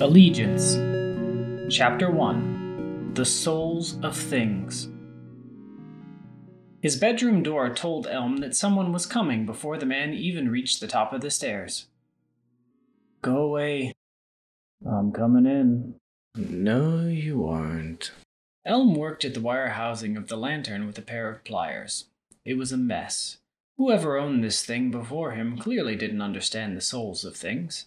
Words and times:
Allegiance, 0.00 0.76
Chapter 1.70 2.10
1 2.10 3.12
The 3.12 3.26
Souls 3.26 3.98
of 4.02 4.16
Things. 4.16 4.88
His 6.80 6.96
bedroom 6.96 7.42
door 7.42 7.68
told 7.74 8.06
Elm 8.06 8.38
that 8.38 8.56
someone 8.56 8.94
was 8.94 9.04
coming 9.04 9.44
before 9.44 9.76
the 9.76 9.84
man 9.84 10.14
even 10.14 10.48
reached 10.48 10.80
the 10.80 10.88
top 10.88 11.12
of 11.12 11.20
the 11.20 11.30
stairs. 11.30 11.88
Go 13.20 13.36
away. 13.36 13.92
I'm 14.86 15.12
coming 15.12 15.46
in. 15.46 15.94
No, 16.36 17.06
you 17.06 17.46
aren't. 17.46 18.12
Elm 18.64 18.94
worked 18.94 19.24
at 19.24 19.34
the 19.34 19.40
wire 19.40 19.70
housing 19.70 20.16
of 20.16 20.28
the 20.28 20.36
lantern 20.36 20.86
with 20.86 20.98
a 20.98 21.02
pair 21.02 21.30
of 21.30 21.44
pliers. 21.44 22.06
It 22.44 22.54
was 22.54 22.72
a 22.72 22.76
mess. 22.76 23.38
Whoever 23.76 24.18
owned 24.18 24.44
this 24.44 24.64
thing 24.64 24.90
before 24.90 25.32
him 25.32 25.56
clearly 25.58 25.96
didn't 25.96 26.22
understand 26.22 26.76
the 26.76 26.82
souls 26.82 27.24
of 27.24 27.36
things. 27.36 27.86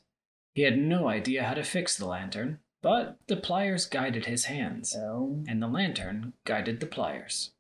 He 0.55 0.63
had 0.63 0.77
no 0.77 1.07
idea 1.07 1.43
how 1.43 1.53
to 1.53 1.63
fix 1.63 1.95
the 1.95 2.07
lantern, 2.07 2.59
but 2.81 3.17
the 3.27 3.37
pliers 3.37 3.85
guided 3.85 4.25
his 4.25 4.45
hands, 4.45 4.95
Elm. 4.95 5.45
and 5.47 5.61
the 5.61 5.67
lantern 5.67 6.33
guided 6.45 6.79
the 6.79 6.85
pliers. 6.85 7.51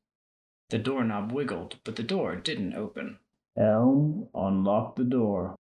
The 0.69 0.79
doorknob 0.79 1.31
wiggled, 1.31 1.77
but 1.83 1.95
the 1.95 2.03
door 2.03 2.35
didn't 2.35 2.73
open. 2.73 3.19
Elm, 3.55 4.27
unlock 4.33 4.95
the 4.95 5.03
door. 5.03 5.55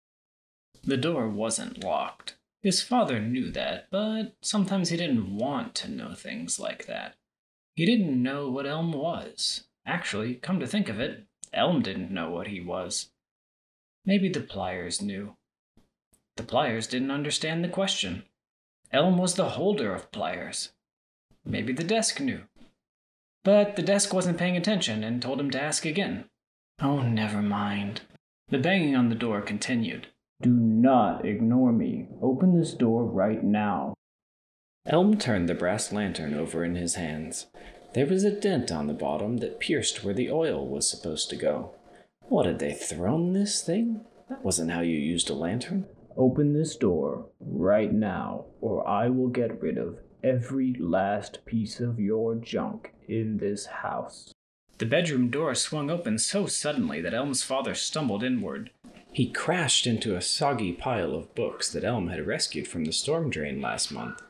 The 0.84 0.96
door 0.96 1.28
wasn't 1.28 1.82
locked. 1.82 2.36
His 2.62 2.82
father 2.82 3.20
knew 3.20 3.50
that, 3.52 3.86
but 3.90 4.34
sometimes 4.42 4.90
he 4.90 4.96
didn't 4.96 5.36
want 5.36 5.74
to 5.76 5.90
know 5.90 6.14
things 6.14 6.60
like 6.60 6.86
that. 6.86 7.14
He 7.74 7.86
didn't 7.86 8.22
know 8.22 8.50
what 8.50 8.66
Elm 8.66 8.92
was. 8.92 9.64
Actually, 9.86 10.34
come 10.34 10.60
to 10.60 10.66
think 10.66 10.88
of 10.88 11.00
it, 11.00 11.24
Elm 11.52 11.80
didn't 11.80 12.10
know 12.10 12.30
what 12.30 12.48
he 12.48 12.60
was. 12.60 13.10
Maybe 14.04 14.28
the 14.28 14.40
pliers 14.40 15.00
knew. 15.00 15.36
The 16.36 16.42
pliers 16.42 16.86
didn't 16.86 17.10
understand 17.10 17.64
the 17.64 17.68
question. 17.68 18.24
Elm 18.92 19.16
was 19.16 19.34
the 19.34 19.50
holder 19.50 19.94
of 19.94 20.12
pliers. 20.12 20.72
Maybe 21.44 21.72
the 21.72 21.84
desk 21.84 22.20
knew. 22.20 22.42
But 23.42 23.76
the 23.76 23.82
desk 23.82 24.12
wasn't 24.12 24.38
paying 24.38 24.56
attention 24.56 25.02
and 25.02 25.22
told 25.22 25.40
him 25.40 25.50
to 25.50 25.62
ask 25.62 25.86
again. 25.86 26.26
Oh, 26.80 27.00
never 27.00 27.40
mind. 27.40 28.02
The 28.48 28.58
banging 28.58 28.94
on 28.96 29.08
the 29.08 29.14
door 29.14 29.40
continued. 29.40 30.08
Do 30.42 30.50
not 30.50 31.26
ignore 31.26 31.72
me. 31.72 32.08
Open 32.22 32.58
this 32.58 32.72
door 32.72 33.04
right 33.04 33.44
now. 33.44 33.94
Elm 34.86 35.18
turned 35.18 35.48
the 35.48 35.54
brass 35.54 35.92
lantern 35.92 36.32
over 36.32 36.64
in 36.64 36.76
his 36.76 36.94
hands. 36.94 37.46
There 37.92 38.06
was 38.06 38.24
a 38.24 38.30
dent 38.30 38.72
on 38.72 38.86
the 38.86 38.94
bottom 38.94 39.38
that 39.38 39.60
pierced 39.60 40.02
where 40.02 40.14
the 40.14 40.30
oil 40.30 40.66
was 40.66 40.88
supposed 40.88 41.28
to 41.30 41.36
go. 41.36 41.74
What 42.28 42.46
had 42.46 42.58
they 42.58 42.72
thrown 42.72 43.32
this 43.32 43.62
thing? 43.62 44.00
That 44.30 44.44
wasn't 44.44 44.70
how 44.70 44.80
you 44.80 44.96
used 44.96 45.28
a 45.28 45.34
lantern. 45.34 45.86
Open 46.16 46.54
this 46.54 46.76
door 46.76 47.26
right 47.38 47.92
now, 47.92 48.46
or 48.60 48.86
I 48.88 49.08
will 49.08 49.28
get 49.28 49.60
rid 49.60 49.76
of 49.76 49.98
every 50.24 50.74
last 50.78 51.44
piece 51.44 51.80
of 51.80 52.00
your 52.00 52.36
junk 52.36 52.94
in 53.08 53.38
this 53.38 53.66
house. 53.66 54.32
The 54.78 54.86
bedroom 54.86 55.28
door 55.28 55.54
swung 55.54 55.90
open 55.90 56.18
so 56.18 56.46
suddenly 56.46 57.02
that 57.02 57.12
Elm's 57.12 57.42
father 57.42 57.74
stumbled 57.74 58.22
inward. 58.22 58.70
He 59.12 59.28
crashed 59.28 59.86
into 59.86 60.14
a 60.14 60.22
soggy 60.22 60.72
pile 60.72 61.14
of 61.14 61.34
books 61.34 61.70
that 61.72 61.84
Elm 61.84 62.08
had 62.08 62.26
rescued 62.26 62.68
from 62.68 62.84
the 62.84 62.92
storm 62.92 63.28
drain 63.28 63.60
last 63.60 63.90
month, 63.90 64.22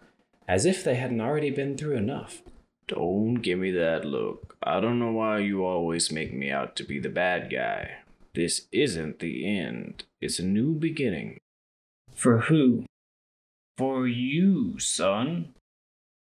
as 0.49 0.65
if 0.65 0.83
they 0.83 0.95
hadn't 0.95 1.21
already 1.21 1.51
been 1.51 1.77
through 1.77 1.97
enough. 1.97 2.43
Don't 2.89 3.35
give 3.35 3.59
me 3.59 3.71
that 3.73 4.05
look. 4.05 4.57
I 4.63 4.81
don't 4.81 4.99
know 4.99 5.13
why 5.13 5.39
you 5.39 5.65
always 5.65 6.11
make 6.11 6.33
me 6.33 6.51
out 6.51 6.77
to 6.77 6.85
be 6.85 6.99
the 6.99 7.09
bad 7.09 7.51
guy. 7.51 7.99
This 8.35 8.69
isn't 8.73 9.19
the 9.19 9.47
end, 9.47 10.05
it's 10.21 10.39
a 10.39 10.45
new 10.45 10.75
beginning. 10.75 11.41
For 12.15 12.39
who? 12.41 12.85
For 13.77 14.07
you, 14.07 14.79
son. 14.79 15.55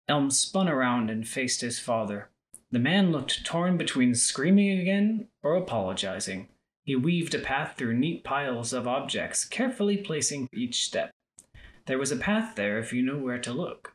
Elm 0.08 0.32
spun 0.32 0.70
around 0.70 1.10
and 1.10 1.28
faced 1.28 1.62
his 1.62 1.80
father. 1.80 2.30
The 2.72 2.80
man 2.80 3.12
looked 3.12 3.46
torn 3.46 3.78
between 3.78 4.16
screaming 4.16 4.80
again 4.80 5.28
or 5.44 5.56
apologizing. 5.56 6.48
He 6.86 6.96
weaved 6.96 7.34
a 7.34 7.40
path 7.40 7.76
through 7.76 7.98
neat 7.98 8.24
piles 8.24 8.72
of 8.72 8.88
objects, 8.88 9.44
carefully 9.44 9.98
placing 9.98 10.48
each 10.54 10.86
step. 10.86 11.12
There 11.88 11.98
was 11.98 12.12
a 12.12 12.18
path 12.18 12.56
there 12.56 12.78
if 12.78 12.94
you 12.94 13.02
knew 13.02 13.20
where 13.20 13.40
to 13.40 13.52
look. 13.52 13.94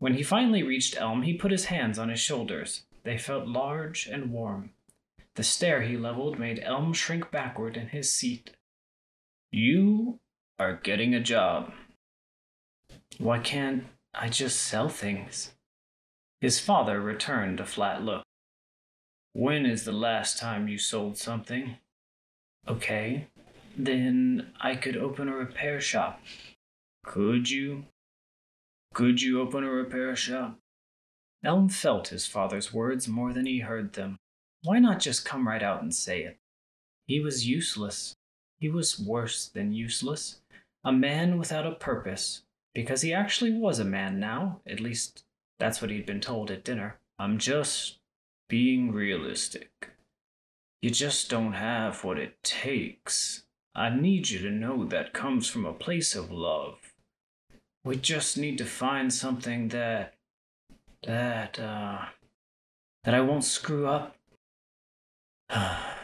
When 0.00 0.14
he 0.14 0.24
finally 0.24 0.64
reached 0.64 1.00
Elm, 1.00 1.22
he 1.22 1.34
put 1.34 1.52
his 1.52 1.66
hands 1.66 1.98
on 2.00 2.08
his 2.08 2.18
shoulders. 2.18 2.82
They 3.04 3.16
felt 3.16 3.46
large 3.46 4.06
and 4.06 4.32
warm. 4.32 4.70
The 5.36 5.44
stare 5.44 5.82
he 5.82 5.96
leveled 5.96 6.40
made 6.40 6.60
Elm 6.64 6.92
shrink 6.92 7.30
backward 7.30 7.76
in 7.76 7.88
his 7.88 8.10
seat. 8.10 8.50
You 9.52 10.18
are 10.58 10.80
getting 10.82 11.14
a 11.14 11.20
job. 11.20 11.72
Why 13.18 13.38
can't 13.38 13.84
I 14.12 14.28
just 14.28 14.60
sell 14.60 14.88
things? 14.88 15.52
His 16.40 16.58
father 16.58 17.00
returned 17.00 17.60
a 17.60 17.66
flat 17.66 18.02
look. 18.02 18.24
When 19.32 19.64
is 19.64 19.84
the 19.84 19.92
last 19.92 20.38
time 20.38 20.66
you 20.66 20.78
sold 20.78 21.16
something? 21.16 21.76
Okay, 22.68 23.26
then 23.76 24.52
I 24.60 24.76
could 24.76 24.96
open 24.96 25.28
a 25.28 25.34
repair 25.34 25.80
shop. 25.80 26.20
Could 27.04 27.50
you? 27.50 27.84
Could 28.94 29.22
you 29.22 29.40
open 29.40 29.64
a 29.64 29.70
repair 29.70 30.14
shop? 30.14 30.58
Elm 31.44 31.68
felt 31.68 32.08
his 32.08 32.26
father's 32.26 32.72
words 32.72 33.08
more 33.08 33.32
than 33.32 33.46
he 33.46 33.60
heard 33.60 33.94
them. 33.94 34.18
Why 34.62 34.78
not 34.78 35.00
just 35.00 35.24
come 35.24 35.48
right 35.48 35.62
out 35.62 35.82
and 35.82 35.92
say 35.92 36.22
it? 36.22 36.38
He 37.06 37.18
was 37.18 37.48
useless. 37.48 38.14
He 38.60 38.68
was 38.68 39.00
worse 39.00 39.48
than 39.48 39.72
useless. 39.72 40.40
A 40.84 40.92
man 40.92 41.38
without 41.38 41.66
a 41.66 41.72
purpose. 41.72 42.42
Because 42.74 43.02
he 43.02 43.12
actually 43.12 43.52
was 43.52 43.80
a 43.80 43.84
man 43.84 44.20
now. 44.20 44.60
At 44.66 44.80
least, 44.80 45.24
that's 45.58 45.82
what 45.82 45.90
he'd 45.90 46.06
been 46.06 46.20
told 46.20 46.50
at 46.50 46.64
dinner. 46.64 46.98
I'm 47.18 47.38
just 47.38 47.98
being 48.48 48.92
realistic. 48.92 49.91
You 50.82 50.90
just 50.90 51.30
don't 51.30 51.52
have 51.52 52.02
what 52.02 52.18
it 52.18 52.42
takes. 52.42 53.44
I 53.72 53.88
need 53.88 54.30
you 54.30 54.40
to 54.40 54.50
know 54.50 54.84
that 54.84 55.12
comes 55.12 55.48
from 55.48 55.64
a 55.64 55.72
place 55.72 56.16
of 56.16 56.32
love. 56.32 56.92
We 57.84 57.96
just 57.96 58.36
need 58.36 58.58
to 58.58 58.64
find 58.64 59.14
something 59.14 59.68
that. 59.68 60.14
that, 61.04 61.56
uh. 61.60 62.06
that 63.04 63.14
I 63.14 63.20
won't 63.20 63.44
screw 63.44 63.86
up. 63.86 64.16
I 65.50 65.94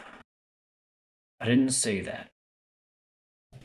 didn't 1.43 1.71
say 1.71 1.99
that. 1.99 2.31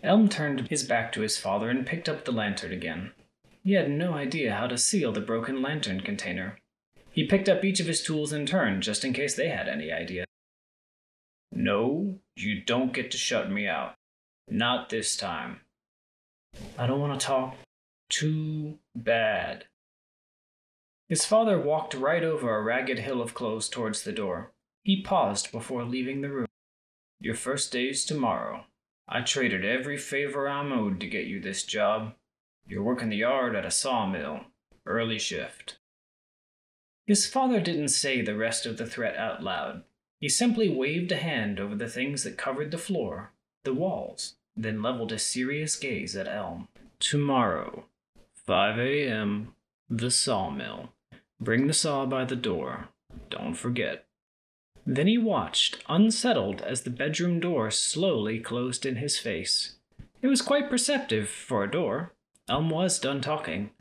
Elm 0.03 0.29
turned 0.29 0.67
his 0.69 0.83
back 0.83 1.13
to 1.13 1.21
his 1.21 1.39
father 1.39 1.71
and 1.71 1.87
picked 1.87 2.09
up 2.09 2.25
the 2.25 2.33
lantern 2.33 2.73
again. 2.73 3.13
He 3.63 3.75
had 3.75 3.89
no 3.89 4.15
idea 4.15 4.55
how 4.55 4.67
to 4.67 4.77
seal 4.77 5.13
the 5.13 5.21
broken 5.21 5.63
lantern 5.63 6.01
container. 6.01 6.59
He 7.13 7.25
picked 7.25 7.49
up 7.49 7.65
each 7.65 7.79
of 7.79 7.87
his 7.87 8.03
tools 8.03 8.33
in 8.33 8.47
turn, 8.47 8.81
just 8.81 9.05
in 9.05 9.13
case 9.13 9.37
they 9.37 9.49
had 9.49 9.69
any 9.69 9.93
idea. 9.93 10.25
No, 11.53 12.19
you 12.37 12.63
don't 12.63 12.93
get 12.93 13.11
to 13.13 13.19
shut 13.19 13.51
me 13.51 13.67
out. 13.67 13.95
Not 14.49 14.91
this 14.91 15.17
time. 15.17 15.61
I 16.79 16.87
don't 16.87 17.01
want 17.01 17.19
to 17.19 17.27
talk. 17.27 17.57
Too 18.09 18.79
bad. 18.95 19.65
His 21.09 21.25
father 21.25 21.59
walked 21.61 21.95
right 21.95 22.23
over 22.23 22.57
a 22.57 22.63
ragged 22.63 22.99
hill 22.99 23.21
of 23.21 23.35
clothes 23.35 23.69
towards 23.69 24.03
the 24.03 24.13
door. 24.13 24.53
He 24.83 25.03
paused 25.03 25.53
before 25.53 25.85
leaving 25.85 26.21
the 26.21 26.31
room. 26.31 26.47
Your 27.21 27.35
first 27.35 27.73
day's 27.73 28.05
tomorrow. 28.05 28.65
I 29.09 29.21
traded 29.21 29.65
every 29.65 29.97
favor 29.97 30.49
I'm 30.49 30.73
owed 30.73 31.01
to 31.01 31.07
get 31.07 31.27
you 31.27 31.41
this 31.41 31.63
job. 31.63 32.15
You're 32.67 32.83
working 32.83 33.11
the 33.11 33.17
yard 33.17 33.55
at 33.55 33.67
a 33.67 33.71
sawmill. 33.71 34.41
Early 34.87 35.19
shift. 35.19 35.79
His 37.07 37.27
father 37.27 37.61
didn't 37.61 37.89
say 37.89 38.23
the 38.23 38.37
rest 38.37 38.65
of 38.67 38.79
the 38.79 38.87
threat 38.87 39.17
out 39.17 39.43
loud. 39.43 39.85
He 40.25 40.31
simply 40.31 40.71
waved 40.71 41.13
a 41.13 41.17
hand 41.17 41.61
over 41.61 41.75
the 41.75 41.87
things 41.87 42.25
that 42.25 42.39
covered 42.39 42.71
the 42.71 42.79
floor, 42.79 43.33
the 43.63 43.75
walls, 43.75 44.37
then 44.57 44.81
leveled 44.81 45.13
a 45.13 45.19
serious 45.19 45.77
gaze 45.77 46.17
at 46.17 46.27
Elm. 46.27 46.69
Tomorrow, 46.99 47.85
5 48.47 48.79
a.m., 48.79 49.55
the 49.91 50.11
sawmill. 50.11 50.95
Bring 51.39 51.67
the 51.67 51.75
saw 51.75 52.07
by 52.07 52.25
the 52.25 52.37
door. 52.37 52.89
Don't 53.29 53.53
forget. 53.53 54.07
Then 54.87 55.09
he 55.09 55.19
watched, 55.19 55.85
unsettled, 55.91 56.63
as 56.63 56.85
the 56.85 56.89
bedroom 56.89 57.39
door 57.39 57.71
slowly 57.71 58.41
closed 58.41 58.87
in 58.87 58.97
his 58.97 59.19
face. 59.19 59.75
It 60.23 60.29
was 60.29 60.41
quite 60.41 60.71
perceptive 60.71 61.29
for 61.29 61.63
a 61.63 61.71
door. 61.71 62.15
Elm 62.49 62.71
was 62.71 62.99
done 62.99 63.21
talking. 63.21 63.73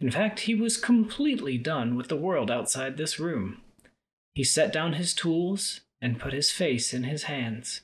In 0.00 0.10
fact, 0.10 0.40
he 0.40 0.54
was 0.56 0.76
completely 0.76 1.58
done 1.58 1.94
with 1.94 2.08
the 2.08 2.16
world 2.16 2.50
outside 2.50 2.96
this 2.96 3.20
room. 3.20 3.60
He 4.34 4.42
set 4.42 4.72
down 4.72 4.94
his 4.94 5.14
tools 5.14 5.82
and 6.02 6.20
put 6.20 6.34
his 6.34 6.50
face 6.50 6.92
in 6.92 7.04
his 7.04 7.22
hands. 7.22 7.80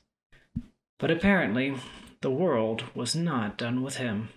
But 0.99 1.09
apparently, 1.09 1.75
the 2.21 2.29
world 2.29 2.83
was 2.93 3.15
not 3.15 3.57
done 3.57 3.81
with 3.81 3.95
him. 3.95 4.29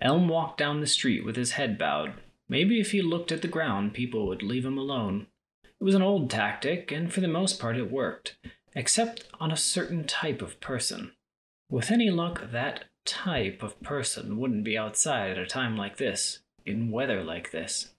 Elm 0.00 0.28
walked 0.28 0.58
down 0.58 0.80
the 0.80 0.86
street 0.86 1.24
with 1.24 1.34
his 1.34 1.52
head 1.52 1.78
bowed. 1.78 2.12
Maybe 2.48 2.78
if 2.78 2.92
he 2.92 3.00
looked 3.00 3.32
at 3.32 3.40
the 3.40 3.48
ground, 3.48 3.94
people 3.94 4.26
would 4.26 4.42
leave 4.42 4.66
him 4.66 4.76
alone. 4.76 5.26
It 5.80 5.84
was 5.84 5.94
an 5.94 6.02
old 6.02 6.28
tactic, 6.28 6.92
and 6.92 7.10
for 7.10 7.22
the 7.22 7.28
most 7.28 7.58
part 7.58 7.78
it 7.78 7.90
worked, 7.90 8.36
except 8.76 9.24
on 9.40 9.50
a 9.50 9.56
certain 9.56 10.04
type 10.04 10.42
of 10.42 10.60
person. 10.60 11.12
With 11.70 11.90
any 11.90 12.10
luck, 12.10 12.50
that 12.52 12.84
type 13.06 13.62
of 13.62 13.80
person 13.82 14.38
wouldn't 14.38 14.64
be 14.64 14.76
outside 14.76 15.30
at 15.30 15.38
a 15.38 15.46
time 15.46 15.76
like 15.76 15.96
this, 15.96 16.40
in 16.66 16.90
weather 16.90 17.24
like 17.24 17.50
this. 17.50 17.94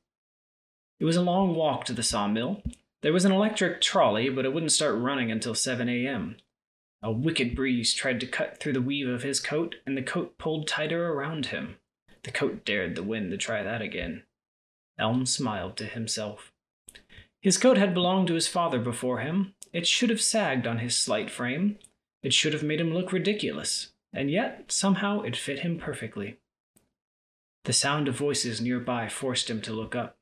It 1.00 1.06
was 1.06 1.16
a 1.16 1.22
long 1.22 1.56
walk 1.56 1.86
to 1.86 1.94
the 1.94 2.04
sawmill. 2.04 2.62
There 3.06 3.14
was 3.14 3.24
an 3.24 3.32
electric 3.32 3.82
trolley, 3.82 4.30
but 4.30 4.46
it 4.46 4.52
wouldn't 4.52 4.72
start 4.72 4.96
running 4.96 5.32
until 5.32 5.54
7 5.54 5.88
a.m. 5.88 6.38
A 7.04 7.12
wicked 7.12 7.56
breeze 7.56 7.94
tried 7.94 8.20
to 8.22 8.26
cut 8.26 8.60
through 8.60 8.74
the 8.74 8.82
weave 8.82 9.08
of 9.08 9.22
his 9.22 9.40
coat, 9.40 9.76
and 9.86 9.96
the 9.96 10.02
coat 10.02 10.40
pulled 10.40 10.68
tighter 10.68 11.10
around 11.10 11.46
him. 11.46 11.76
The 12.24 12.32
coat 12.32 12.66
dared 12.66 12.96
the 12.96 13.04
wind 13.04 13.30
to 13.30 13.38
try 13.38 13.62
that 13.62 13.80
again. 13.80 14.24
Elm 14.98 15.28
smiled 15.28 15.78
to 15.78 15.86
himself. 15.86 16.52
His 17.44 17.60
coat 17.60 17.78
had 17.78 17.94
belonged 17.94 18.28
to 18.30 18.34
his 18.34 18.48
father 18.48 18.80
before 18.80 19.20
him. 19.20 19.54
It 19.72 19.86
should 19.86 20.10
have 20.10 20.20
sagged 20.20 20.66
on 20.66 20.80
his 20.80 20.98
slight 20.98 21.30
frame. 21.30 21.78
It 22.24 22.34
should 22.34 22.54
have 22.54 22.64
made 22.64 22.82
him 22.82 22.92
look 22.92 23.12
ridiculous, 23.12 23.90
and 24.14 24.32
yet 24.32 24.72
somehow 24.72 25.22
it 25.22 25.36
fit 25.36 25.60
him 25.60 25.78
perfectly. 25.78 26.40
The 27.66 27.74
sound 27.74 28.08
of 28.08 28.16
voices 28.16 28.60
nearby 28.60 29.10
forced 29.10 29.48
him 29.48 29.62
to 29.62 29.74
look 29.74 29.94
up. 29.94 30.15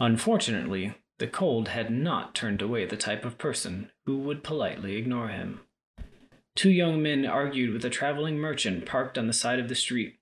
Unfortunately, 0.00 0.94
the 1.18 1.26
cold 1.26 1.68
had 1.68 1.90
not 1.90 2.34
turned 2.34 2.60
away 2.60 2.84
the 2.84 2.96
type 2.96 3.24
of 3.24 3.38
person 3.38 3.90
who 4.06 4.18
would 4.18 4.42
politely 4.42 4.96
ignore 4.96 5.28
him. 5.28 5.60
Two 6.56 6.70
young 6.70 7.02
men 7.02 7.24
argued 7.26 7.72
with 7.72 7.84
a 7.84 7.90
traveling 7.90 8.38
merchant 8.38 8.86
parked 8.86 9.18
on 9.18 9.26
the 9.26 9.32
side 9.32 9.58
of 9.58 9.68
the 9.68 9.74
street. 9.74 10.18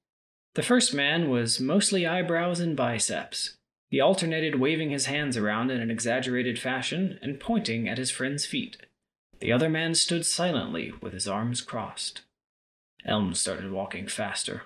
The 0.55 0.63
first 0.63 0.93
man 0.93 1.31
was 1.31 1.61
mostly 1.61 2.07
eyebrows 2.07 2.61
and 2.61 2.77
biceps. 2.77 3.57
He 3.89 4.01
alternated 4.01 4.61
waving 4.61 4.91
his 4.91 5.07
hands 5.07 5.37
around 5.37 5.71
in 5.71 5.81
an 5.81 5.91
exaggerated 5.91 6.59
fashion 6.59 7.19
and 7.23 7.41
pointing 7.41 7.89
at 7.89 7.99
his 7.99 8.11
friend's 8.11 8.47
feet. 8.47 8.79
The 9.41 9.53
other 9.53 9.69
man 9.69 9.95
stood 9.95 10.25
silently 10.25 10.93
with 11.01 11.13
his 11.13 11.29
arms 11.29 11.61
crossed. 11.61 12.23
Elm 13.05 13.35
started 13.35 13.71
walking 13.71 14.07
faster. 14.07 14.63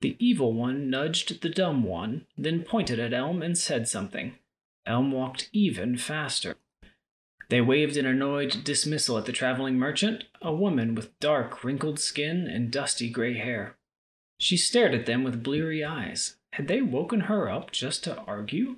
The 0.00 0.16
evil 0.18 0.54
one 0.54 0.88
nudged 0.88 1.42
the 1.42 1.50
dumb 1.50 1.82
one, 1.82 2.26
then 2.36 2.62
pointed 2.62 2.98
at 2.98 3.12
Elm 3.12 3.42
and 3.42 3.56
said 3.56 3.86
something. 3.86 4.34
Elm 4.86 5.12
walked 5.12 5.50
even 5.52 5.98
faster. 5.98 6.56
They 7.50 7.60
waved 7.60 7.96
an 7.96 8.06
annoyed 8.06 8.64
dismissal 8.64 9.18
at 9.18 9.26
the 9.26 9.32
traveling 9.32 9.76
merchant, 9.76 10.24
a 10.40 10.54
woman 10.54 10.94
with 10.94 11.18
dark, 11.20 11.64
wrinkled 11.64 11.98
skin 11.98 12.46
and 12.46 12.70
dusty 12.70 13.10
gray 13.10 13.34
hair. 13.34 13.76
She 14.38 14.56
stared 14.56 14.94
at 14.94 15.06
them 15.06 15.22
with 15.22 15.42
bleary 15.42 15.84
eyes. 15.84 16.36
Had 16.52 16.68
they 16.68 16.80
woken 16.80 17.22
her 17.22 17.50
up 17.50 17.70
just 17.72 18.04
to 18.04 18.16
argue? 18.20 18.76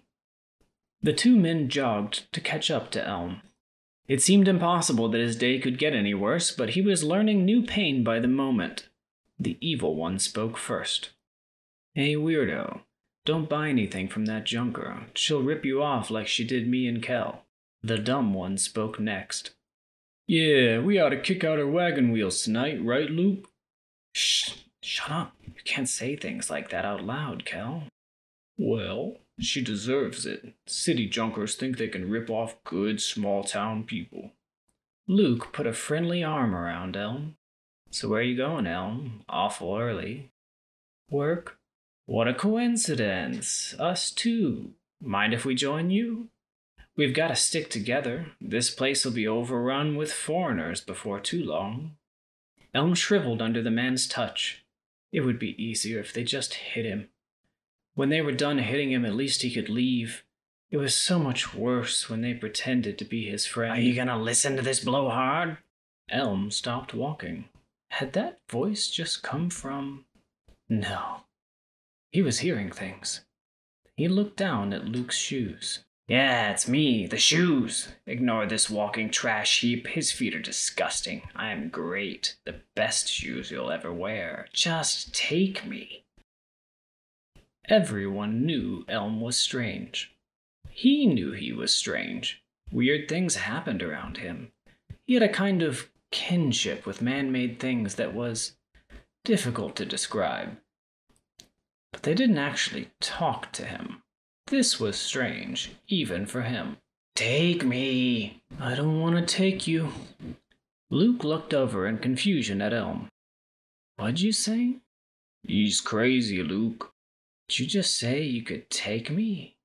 The 1.03 1.13
two 1.13 1.37
men 1.37 1.69
jogged 1.69 2.33
to 2.33 2.41
catch 2.41 2.71
up 2.71 2.91
to 2.93 3.07
Elm. 3.07 3.43
It 4.09 4.23
seemed 4.23 4.49
impossible 4.49 5.09
that 5.11 5.21
his 5.21 5.37
day 5.37 5.59
could 5.59 5.79
get 5.79 5.95
any 5.95 6.15
worse, 6.15 6.51
but 6.51 6.71
he 6.71 6.83
was 6.83 7.05
learning 7.05 7.45
new 7.45 7.63
pain 7.63 8.03
by 8.03 8.19
the 8.21 8.29
moment. 8.29 8.89
The 9.43 9.59
evil 9.61 9.97
one 9.97 10.21
spoke 10.21 10.57
first. 10.57 11.11
Hey, 11.97 12.15
weirdo, 12.15 12.83
don't 13.25 13.49
buy 13.49 13.71
anything 13.71 14.07
from 14.07 14.27
that 14.27 14.47
junker. 14.47 15.07
She'll 15.15 15.43
rip 15.43 15.65
you 15.65 15.83
off 15.83 16.13
like 16.13 16.29
she 16.29 16.45
did 16.45 16.69
me 16.69 16.87
and 16.87 17.03
Kel. 17.03 17.43
The 17.83 17.99
dumb 17.99 18.35
one 18.35 18.57
spoke 18.57 19.01
next. 19.01 19.51
Yeah, 20.29 20.79
we 20.79 21.01
ought 21.01 21.09
to 21.09 21.21
kick 21.21 21.43
out 21.43 21.59
our 21.59 21.67
wagon 21.67 22.13
wheels 22.13 22.41
tonight, 22.45 22.79
right, 22.85 23.11
Luke? 23.11 23.49
Shh, 24.15 24.59
shut 24.81 25.11
up. 25.11 25.35
You 25.45 25.55
can't 25.65 25.89
say 25.89 26.15
things 26.15 26.49
like 26.49 26.71
that 26.71 26.85
out 26.85 27.03
loud, 27.03 27.45
Kel. 27.45 27.89
Well, 28.57 29.17
she 29.41 29.61
deserves 29.61 30.25
it. 30.25 30.55
City 30.69 31.09
junkers 31.09 31.57
think 31.57 31.79
they 31.79 31.89
can 31.89 32.09
rip 32.09 32.31
off 32.31 32.63
good 32.63 33.03
small 33.03 33.43
town 33.43 33.83
people. 33.83 34.31
Luke 35.09 35.53
put 35.53 35.67
a 35.67 35.73
friendly 35.73 36.23
arm 36.23 36.55
around 36.55 36.97
Elm. 36.97 37.35
So 37.93 38.09
where 38.09 38.21
are 38.21 38.25
you 38.25 38.39
going, 38.39 38.67
Elm? 38.67 39.21
Awful 39.29 39.77
early. 39.77 40.31
Work? 41.11 41.59
What 42.07 42.27
a 42.27 42.33
coincidence. 42.33 43.75
Us 43.79 44.11
too. 44.11 44.71
Mind 44.99 45.35
if 45.35 45.45
we 45.45 45.55
join 45.55 45.91
you? 45.91 46.29
We've 46.97 47.15
got 47.15 47.29
to 47.29 47.37
stick 47.37 47.69
together. 47.69 48.29
This 48.41 48.71
place 48.71 49.05
will 49.05 49.13
be 49.13 49.29
overrun 49.29 49.97
with 49.97 50.11
foreigners 50.11 50.81
before 50.81 51.21
too 51.21 51.45
long. 51.45 51.97
Elm 52.75 52.95
shriveled 52.95 53.43
under 53.43 53.63
the 53.63 53.71
man's 53.71 54.09
touch. 54.09 54.65
It 55.13 55.21
would 55.21 55.39
be 55.39 55.63
easier 55.63 56.01
if 56.01 56.15
they 56.15 56.25
just 56.25 56.55
hit 56.55 56.87
him. 56.87 57.11
When 57.95 58.09
they 58.09 58.23
were 58.23 58.33
done 58.33 58.57
hitting 58.57 58.91
him, 58.91 59.05
at 59.05 59.15
least 59.15 59.43
he 59.43 59.53
could 59.53 59.69
leave. 59.69 60.25
It 60.71 60.79
was 60.79 60.95
so 60.95 61.19
much 61.19 61.55
worse 61.55 62.09
when 62.09 62.23
they 62.23 62.33
pretended 62.33 62.97
to 62.99 63.05
be 63.05 63.29
his 63.29 63.45
friend. 63.45 63.73
Are 63.73 63.81
you 63.81 63.95
gonna 63.95 64.19
listen 64.19 64.57
to 64.57 64.63
this 64.63 64.81
blowhard? 64.81 65.59
Elm 66.09 66.51
stopped 66.51 66.95
walking. 66.95 67.51
Had 67.93 68.15
that 68.15 68.41
voice 68.51 68.89
just 68.89 69.23
come 69.23 69.51
from. 69.51 70.07
No. 70.67 71.25
He 72.11 72.23
was 72.23 72.39
hearing 72.39 72.73
things. 72.73 73.21
He 73.97 74.09
looked 74.09 74.39
down 74.39 74.73
at 74.73 74.87
Luke's 74.87 75.19
shoes. 75.19 75.85
Yeah, 76.09 76.51
it's 76.51 76.67
me, 76.67 77.07
the 77.07 77.19
shoes. 77.19 77.89
Ignore 78.07 78.47
this 78.47 78.71
walking 78.71 79.11
trash 79.11 79.61
heap. 79.61 79.89
His 79.89 80.11
feet 80.11 80.35
are 80.35 80.41
disgusting. 80.41 81.29
I 81.37 81.53
am 81.53 81.69
great. 81.69 82.37
The 82.47 82.63
best 82.75 83.09
shoes 83.11 83.51
you'll 83.51 83.71
ever 83.71 83.93
wear. 83.93 84.49
Just 84.55 85.15
take 85.15 85.67
me. 85.67 86.05
Everyone 87.69 88.47
knew 88.47 88.87
Elm 88.89 89.21
was 89.21 89.37
strange. 89.37 90.17
He 90.71 91.07
knew 91.07 91.33
he 91.33 91.53
was 91.53 91.75
strange. 91.75 92.43
Weird 92.73 93.07
things 93.07 93.37
happened 93.37 93.83
around 93.83 94.17
him. 94.17 94.53
He 95.05 95.13
had 95.13 95.23
a 95.23 95.29
kind 95.29 95.61
of 95.61 95.92
kinship 96.13 96.87
with 96.87 97.03
man 97.03 97.33
made 97.33 97.59
things 97.59 97.97
that 97.97 98.15
was 98.15 98.53
difficult 99.25 99.75
to 99.77 99.85
describe. 99.85 100.59
But 101.93 102.05
they 102.05 102.15
didn't 102.15 102.39
actually 102.39 102.91
talk 103.01 103.51
to 103.53 103.65
him. 103.65 104.03
This 104.47 104.79
was 104.79 104.97
strange, 104.97 105.73
even 105.89 106.27
for 106.27 106.43
him. 106.43 106.77
Take 107.15 107.65
me. 107.65 108.43
I 108.61 108.75
don't 108.75 109.01
want 109.01 109.17
to 109.17 109.35
take 109.35 109.67
you. 109.67 109.93
Luke 110.91 111.25
looked 111.25 111.55
over 111.55 111.87
in 111.87 111.99
confusion 111.99 112.61
at 112.61 112.73
Elm. 112.73 113.09
What'd 113.97 114.21
you 114.21 114.33
say? 114.33 114.77
He's 115.43 115.81
crazy, 115.81 116.43
Luke. 116.43 116.93
Did 117.49 117.59
you 117.61 117.67
just 117.67 117.99
say 117.99 118.23
you 118.23 118.43
could 118.43 118.71
take 118.71 119.11
me? 119.11 119.57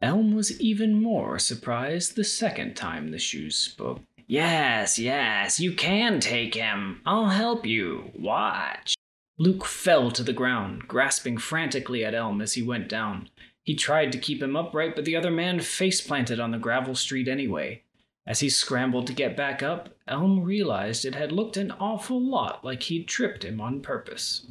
Elm 0.00 0.34
was 0.34 0.60
even 0.60 1.00
more 1.00 1.38
surprised 1.38 2.16
the 2.16 2.24
second 2.24 2.74
time 2.74 3.10
the 3.10 3.18
shoes 3.18 3.56
spoke. 3.56 4.00
Yes, 4.26 4.98
yes, 4.98 5.60
you 5.60 5.74
can 5.74 6.20
take 6.20 6.54
him. 6.54 7.00
I'll 7.04 7.28
help 7.28 7.66
you. 7.66 8.10
Watch. 8.14 8.94
Luke 9.38 9.64
fell 9.64 10.10
to 10.10 10.22
the 10.22 10.32
ground, 10.32 10.86
grasping 10.86 11.38
frantically 11.38 12.04
at 12.04 12.14
Elm 12.14 12.40
as 12.40 12.54
he 12.54 12.62
went 12.62 12.88
down. 12.88 13.28
He 13.64 13.74
tried 13.74 14.12
to 14.12 14.18
keep 14.18 14.42
him 14.42 14.56
upright, 14.56 14.94
but 14.94 15.04
the 15.04 15.16
other 15.16 15.30
man 15.30 15.60
face 15.60 16.00
planted 16.00 16.40
on 16.40 16.50
the 16.50 16.58
gravel 16.58 16.94
street 16.94 17.28
anyway. 17.28 17.82
As 18.26 18.40
he 18.40 18.48
scrambled 18.50 19.06
to 19.08 19.12
get 19.12 19.36
back 19.36 19.62
up, 19.62 19.90
Elm 20.06 20.42
realized 20.44 21.04
it 21.04 21.14
had 21.14 21.32
looked 21.32 21.56
an 21.56 21.72
awful 21.72 22.20
lot 22.20 22.64
like 22.64 22.84
he'd 22.84 23.08
tripped 23.08 23.44
him 23.44 23.60
on 23.60 23.80
purpose. 23.80 24.46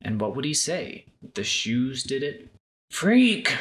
And 0.00 0.20
what 0.20 0.34
would 0.34 0.44
he 0.44 0.54
say? 0.54 1.06
The 1.34 1.44
shoes 1.44 2.02
did 2.02 2.22
it? 2.22 2.48
Freak! 2.90 3.56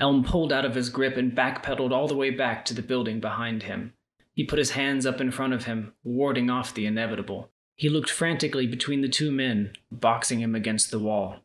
Elm 0.00 0.24
pulled 0.24 0.52
out 0.52 0.64
of 0.64 0.74
his 0.74 0.90
grip 0.90 1.16
and 1.16 1.32
backpedaled 1.32 1.92
all 1.92 2.08
the 2.08 2.16
way 2.16 2.30
back 2.30 2.64
to 2.64 2.74
the 2.74 2.82
building 2.82 3.20
behind 3.20 3.62
him. 3.62 3.92
He 4.34 4.44
put 4.44 4.58
his 4.58 4.70
hands 4.70 5.04
up 5.06 5.20
in 5.20 5.30
front 5.30 5.52
of 5.52 5.64
him, 5.64 5.92
warding 6.04 6.50
off 6.50 6.74
the 6.74 6.86
inevitable. 6.86 7.50
He 7.76 7.88
looked 7.88 8.10
frantically 8.10 8.66
between 8.66 9.00
the 9.00 9.08
two 9.08 9.30
men, 9.30 9.72
boxing 9.90 10.40
him 10.40 10.54
against 10.54 10.90
the 10.90 10.98
wall. 10.98 11.40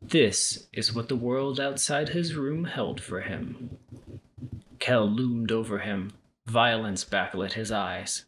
This 0.00 0.66
is 0.72 0.94
what 0.94 1.08
the 1.08 1.16
world 1.16 1.60
outside 1.60 2.10
his 2.10 2.34
room 2.34 2.64
held 2.64 3.00
for 3.00 3.20
him. 3.20 3.78
Kell 4.78 5.08
loomed 5.08 5.52
over 5.52 5.78
him, 5.78 6.12
violence 6.46 7.04
backlit 7.04 7.52
his 7.52 7.70
eyes. 7.70 8.24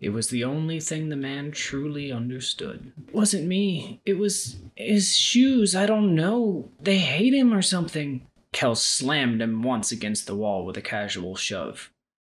It 0.00 0.10
was 0.10 0.28
the 0.28 0.44
only 0.44 0.80
thing 0.80 1.08
the 1.08 1.16
man 1.16 1.50
truly 1.50 2.10
understood. 2.10 2.92
Wasn't 3.12 3.46
me. 3.46 4.00
It 4.06 4.14
was 4.14 4.56
his 4.74 5.14
shoes. 5.14 5.76
I 5.76 5.84
don't 5.84 6.14
know. 6.14 6.70
They 6.80 6.98
hate 6.98 7.34
him 7.34 7.52
or 7.52 7.60
something. 7.60 8.26
Kell 8.52 8.74
slammed 8.74 9.42
him 9.42 9.62
once 9.62 9.92
against 9.92 10.26
the 10.26 10.34
wall 10.34 10.64
with 10.64 10.76
a 10.78 10.82
casual 10.82 11.36
shove, 11.36 11.90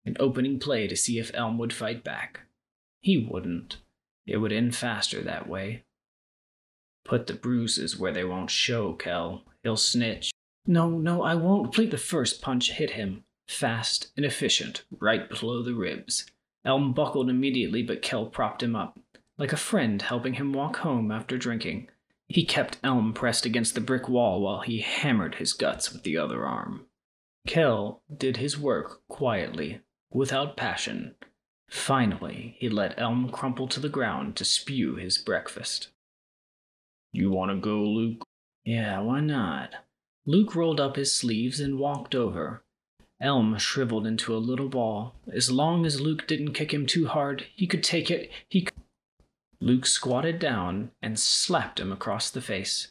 an 0.07 0.17
opening 0.21 0.59
play 0.59 0.87
to 0.87 0.97
see 0.97 1.19
if 1.19 1.31
Elm 1.35 1.59
would 1.59 1.73
fight 1.73 2.05
back. 2.05 2.41
He 3.01 3.19
wouldn't. 3.19 3.79
It 4.27 4.39
would 4.39 4.53
end 4.53 4.75
faster 4.75 5.23
that 5.23 5.49
way. 5.49 5.85
Put 7.05 7.27
the 7.27 7.35
bruises 7.35 7.99
where 7.99 8.13
they 8.13 8.25
won't 8.25 8.51
show, 8.51 8.95
Kel. 8.95 9.45
He'll 9.63 9.77
snitch. 9.77 10.31
No, 10.67 10.89
no, 10.89 11.23
I 11.23 11.35
won't. 11.35 11.73
Please, 11.73 11.91
the 11.91 11.99
first 11.99 12.41
punch 12.41 12.73
hit 12.73 12.93
him. 12.93 13.25
Fast 13.47 14.11
and 14.17 14.25
efficient, 14.25 14.85
right 14.99 15.29
below 15.29 15.63
the 15.63 15.75
ribs. 15.75 16.25
Elm 16.65 16.95
buckled 16.95 17.29
immediately, 17.29 17.83
but 17.83 18.01
Kel 18.01 18.25
propped 18.25 18.63
him 18.63 18.75
up. 18.75 18.99
like 19.39 19.53
a 19.53 19.57
friend 19.57 20.01
helping 20.03 20.35
him 20.35 20.53
walk 20.53 20.77
home 20.79 21.11
after 21.11 21.37
drinking. 21.37 21.89
He 22.29 22.45
kept 22.45 22.79
Elm 22.83 23.13
pressed 23.13 23.45
against 23.45 23.75
the 23.75 23.81
brick 23.81 24.09
wall 24.09 24.41
while 24.41 24.61
he 24.61 24.81
hammered 24.81 25.37
his 25.37 25.53
guts 25.53 25.93
with 25.93 26.03
the 26.03 26.17
other 26.17 26.45
arm. 26.47 26.87
Kell 27.47 28.03
did 28.17 28.39
his 28.39 28.59
work 28.59 29.03
quietly, 29.09 29.81
without 30.15 30.57
passion. 30.57 31.15
Finally, 31.69 32.57
he 32.59 32.69
let 32.69 32.99
Elm 32.99 33.29
crumple 33.29 33.67
to 33.69 33.81
the 33.81 33.89
ground 33.89 34.37
to 34.37 34.45
spew 34.45 34.95
his 34.95 35.19
breakfast. 35.19 35.89
You 37.13 37.31
want 37.31 37.51
to 37.51 37.57
go, 37.57 37.83
Luke? 37.83 38.25
Yeah, 38.65 39.01
why 39.01 39.21
not? 39.21 39.75
Luke 40.25 40.55
rolled 40.55 40.81
up 40.81 40.97
his 40.97 41.15
sleeves 41.15 41.61
and 41.61 41.79
walked 41.79 42.15
over. 42.15 42.63
Elm 43.21 43.59
shriveled 43.59 44.07
into 44.07 44.35
a 44.35 44.39
little 44.39 44.69
ball. 44.69 45.15
As 45.33 45.51
long 45.51 45.85
as 45.85 46.01
Luke 46.01 46.27
didn't 46.27 46.55
kick 46.55 46.73
him 46.73 46.87
too 46.87 47.07
hard, 47.07 47.47
he 47.55 47.67
could 47.67 47.83
take 47.83 48.11
it. 48.11 48.31
He 48.49 48.63
could. 48.63 48.75
Luke 49.61 49.87
squatted 49.87 50.39
down 50.39 50.91
and 51.03 51.19
slapped 51.19 51.81
him 51.81 51.93
across 51.93 52.31
the 52.31 52.41
face. 52.41 52.89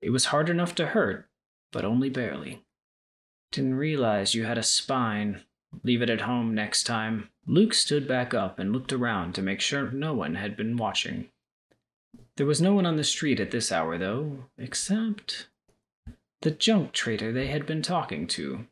It 0.00 0.10
was 0.10 0.26
hard 0.26 0.48
enough 0.48 0.74
to 0.76 0.86
hurt, 0.86 1.28
but 1.72 1.84
only 1.84 2.10
barely. 2.10 2.62
Didn't 3.50 3.74
realize 3.74 4.34
you 4.34 4.44
had 4.44 4.58
a 4.58 4.62
spine. 4.62 5.42
Leave 5.82 6.02
it 6.02 6.10
at 6.10 6.22
home 6.22 6.54
next 6.54 6.84
time. 6.84 7.28
Luke 7.46 7.74
stood 7.74 8.06
back 8.06 8.32
up 8.32 8.58
and 8.58 8.72
looked 8.72 8.92
around 8.92 9.34
to 9.34 9.42
make 9.42 9.60
sure 9.60 9.90
no 9.90 10.14
one 10.14 10.36
had 10.36 10.56
been 10.56 10.76
watching. 10.76 11.28
There 12.36 12.46
was 12.46 12.60
no 12.60 12.74
one 12.74 12.86
on 12.86 12.96
the 12.96 13.04
street 13.04 13.40
at 13.40 13.50
this 13.50 13.70
hour, 13.70 13.98
though, 13.98 14.46
except 14.58 15.48
the 16.42 16.50
junk 16.50 16.92
trader 16.92 17.32
they 17.32 17.46
had 17.46 17.66
been 17.66 17.82
talking 17.82 18.26
to. 18.28 18.66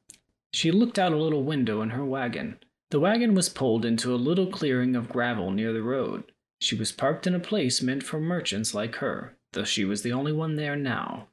She 0.53 0.71
looked 0.71 0.99
out 0.99 1.13
a 1.13 1.17
little 1.17 1.45
window 1.45 1.81
in 1.81 1.91
her 1.91 2.05
wagon. 2.05 2.59
The 2.91 3.01
wagon 3.01 3.35
was 3.35 3.49
pulled 3.49 3.85
into 3.85 4.15
a 4.15 4.17
little 4.17 4.49
clearing 4.49 4.95
of 4.95 5.09
gravel 5.09 5.51
near 5.51 5.73
the 5.73 5.83
road. 5.83 6.25
She 6.61 6.75
was 6.75 6.93
parked 6.93 7.27
in 7.27 7.35
a 7.35 7.41
place 7.41 7.81
meant 7.83 8.03
for 8.03 8.21
merchants 8.21 8.75
like 8.75 8.97
her, 8.97 9.37
though 9.53 9.65
she 9.65 9.85
was 9.85 10.03
the 10.03 10.13
only 10.13 10.33
one 10.33 10.57
there 10.57 10.77
now. 10.77 11.29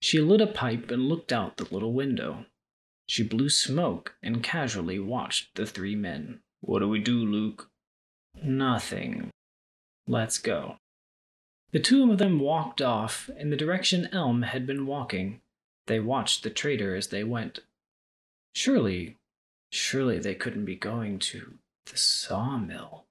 She 0.00 0.20
lit 0.20 0.40
a 0.40 0.46
pipe 0.46 0.90
and 0.90 1.08
looked 1.08 1.32
out 1.32 1.56
the 1.56 1.72
little 1.72 1.92
window. 1.92 2.46
She 3.06 3.22
blew 3.22 3.48
smoke 3.48 4.16
and 4.22 4.42
casually 4.42 4.98
watched 4.98 5.54
the 5.54 5.66
three 5.66 5.94
men. 5.94 6.40
What 6.60 6.80
do 6.80 6.88
we 6.88 6.98
do, 6.98 7.24
Luke? 7.24 7.70
Nothing. 8.42 9.30
Let's 10.08 10.38
go. 10.38 10.76
The 11.72 11.80
two 11.80 12.10
of 12.10 12.18
them 12.18 12.40
walked 12.40 12.82
off 12.82 13.28
in 13.38 13.50
the 13.50 13.56
direction 13.56 14.08
Elm 14.12 14.42
had 14.42 14.66
been 14.66 14.86
walking. 14.86 15.40
They 15.86 16.00
watched 16.00 16.42
the 16.42 16.50
trader 16.50 16.96
as 16.96 17.08
they 17.08 17.22
went. 17.22 17.60
Surely, 18.54 19.18
surely 19.70 20.18
they 20.18 20.34
couldn't 20.34 20.64
be 20.64 20.76
going 20.76 21.18
to 21.20 21.58
the 21.86 21.96
sawmill. 21.96 23.04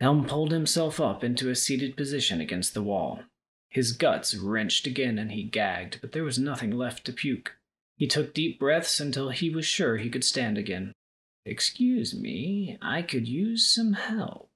Elm 0.00 0.26
pulled 0.26 0.52
himself 0.52 0.98
up 0.98 1.22
into 1.22 1.50
a 1.50 1.54
seated 1.54 1.96
position 1.96 2.40
against 2.40 2.72
the 2.72 2.82
wall. 2.82 3.20
His 3.68 3.92
guts 3.92 4.34
wrenched 4.34 4.86
again 4.86 5.18
and 5.18 5.32
he 5.32 5.42
gagged, 5.42 6.00
but 6.00 6.12
there 6.12 6.24
was 6.24 6.38
nothing 6.38 6.70
left 6.70 7.04
to 7.04 7.12
puke. 7.12 7.56
He 8.00 8.06
took 8.06 8.32
deep 8.32 8.58
breaths 8.58 8.98
until 8.98 9.28
he 9.28 9.50
was 9.50 9.66
sure 9.66 9.98
he 9.98 10.08
could 10.08 10.24
stand 10.24 10.56
again. 10.56 10.94
Excuse 11.44 12.14
me, 12.14 12.78
I 12.80 13.02
could 13.02 13.28
use 13.28 13.66
some 13.66 13.92
help. 13.92 14.48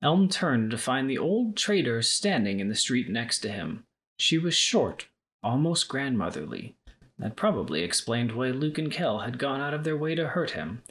Elm 0.00 0.28
turned 0.28 0.70
to 0.70 0.78
find 0.78 1.10
the 1.10 1.18
old 1.18 1.56
trader 1.56 2.02
standing 2.02 2.60
in 2.60 2.68
the 2.68 2.76
street 2.76 3.08
next 3.08 3.40
to 3.40 3.50
him. 3.50 3.82
She 4.16 4.38
was 4.38 4.54
short, 4.54 5.08
almost 5.42 5.88
grandmotherly. 5.88 6.76
That 7.18 7.34
probably 7.34 7.82
explained 7.82 8.30
why 8.30 8.50
Luke 8.50 8.78
and 8.78 8.92
Kel 8.92 9.18
had 9.18 9.40
gone 9.40 9.60
out 9.60 9.74
of 9.74 9.82
their 9.82 9.96
way 9.96 10.14
to 10.14 10.28
hurt 10.28 10.52
him. 10.52 10.84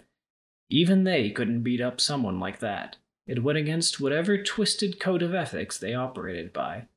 Even 0.70 1.06
they 1.06 1.30
couldn't 1.30 1.64
beat 1.64 1.80
up 1.80 2.02
someone 2.02 2.38
like 2.38 2.60
that. 2.60 2.98
It 3.28 3.44
went 3.44 3.58
against 3.58 4.02
whatever 4.02 4.38
twisted 4.44 5.00
code 5.00 5.22
of 5.22 5.34
ethics 5.34 5.78
they 5.78 5.94
operated 5.94 6.52
by. 6.52 6.88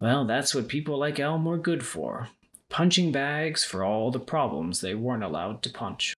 Well, 0.00 0.26
that's 0.26 0.54
what 0.54 0.68
people 0.68 0.96
like 0.96 1.18
Elm 1.18 1.44
were 1.44 1.58
good 1.58 1.84
for 1.84 2.28
punching 2.70 3.12
bags 3.12 3.64
for 3.64 3.84
all 3.84 4.10
the 4.10 4.18
problems 4.18 4.80
they 4.80 4.94
weren't 4.94 5.24
allowed 5.24 5.62
to 5.62 5.70
punch. 5.70 6.14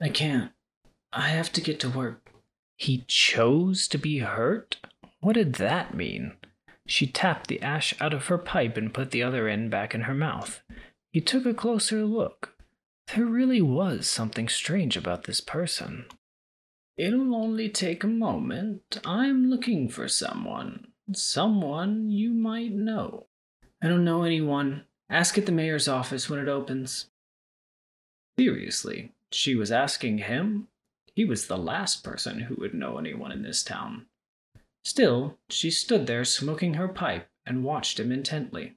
I 0.00 0.10
can't. 0.10 0.52
I 1.12 1.28
have 1.28 1.52
to 1.54 1.60
get 1.60 1.80
to 1.80 1.90
work. 1.90 2.30
He 2.76 3.04
chose 3.08 3.88
to 3.88 3.98
be 3.98 4.18
hurt? 4.18 4.76
What 5.20 5.32
did 5.32 5.54
that 5.54 5.94
mean? 5.94 6.36
She 6.86 7.06
tapped 7.06 7.48
the 7.48 7.60
ash 7.60 7.94
out 8.00 8.14
of 8.14 8.26
her 8.26 8.38
pipe 8.38 8.76
and 8.76 8.94
put 8.94 9.10
the 9.10 9.22
other 9.22 9.48
end 9.48 9.70
back 9.70 9.94
in 9.94 10.02
her 10.02 10.14
mouth. 10.14 10.62
He 11.12 11.20
took 11.20 11.44
a 11.44 11.54
closer 11.54 12.04
look. 12.04 12.54
There 13.14 13.26
really 13.26 13.60
was 13.60 14.08
something 14.08 14.48
strange 14.48 14.96
about 14.96 15.24
this 15.24 15.40
person. 15.40 16.06
It'll 16.96 17.34
only 17.34 17.68
take 17.68 18.04
a 18.04 18.08
moment. 18.08 19.00
I'm 19.04 19.50
looking 19.50 19.88
for 19.88 20.06
someone. 20.06 20.88
Someone 21.12 22.10
you 22.10 22.32
might 22.32 22.72
know. 22.72 23.26
I 23.82 23.88
don't 23.88 24.04
know 24.04 24.22
anyone. 24.22 24.84
Ask 25.10 25.36
at 25.36 25.44
the 25.44 25.52
mayor's 25.52 25.88
office 25.88 26.30
when 26.30 26.38
it 26.38 26.48
opens. 26.48 27.06
Seriously, 28.38 29.10
she 29.32 29.56
was 29.56 29.72
asking 29.72 30.18
him? 30.18 30.68
He 31.16 31.24
was 31.24 31.46
the 31.46 31.58
last 31.58 32.04
person 32.04 32.42
who 32.42 32.54
would 32.54 32.74
know 32.74 32.96
anyone 32.96 33.32
in 33.32 33.42
this 33.42 33.64
town. 33.64 34.06
Still, 34.84 35.36
she 35.48 35.70
stood 35.70 36.06
there 36.06 36.24
smoking 36.24 36.74
her 36.74 36.86
pipe 36.86 37.28
and 37.44 37.64
watched 37.64 37.98
him 37.98 38.12
intently. 38.12 38.76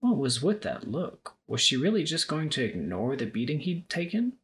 What 0.00 0.18
was 0.18 0.42
with 0.42 0.60
that 0.62 0.90
look? 0.90 1.36
Was 1.48 1.62
she 1.62 1.76
really 1.76 2.04
just 2.04 2.28
going 2.28 2.50
to 2.50 2.62
ignore 2.62 3.16
the 3.16 3.24
beating 3.24 3.60
he'd 3.60 3.88
taken? 3.88 4.34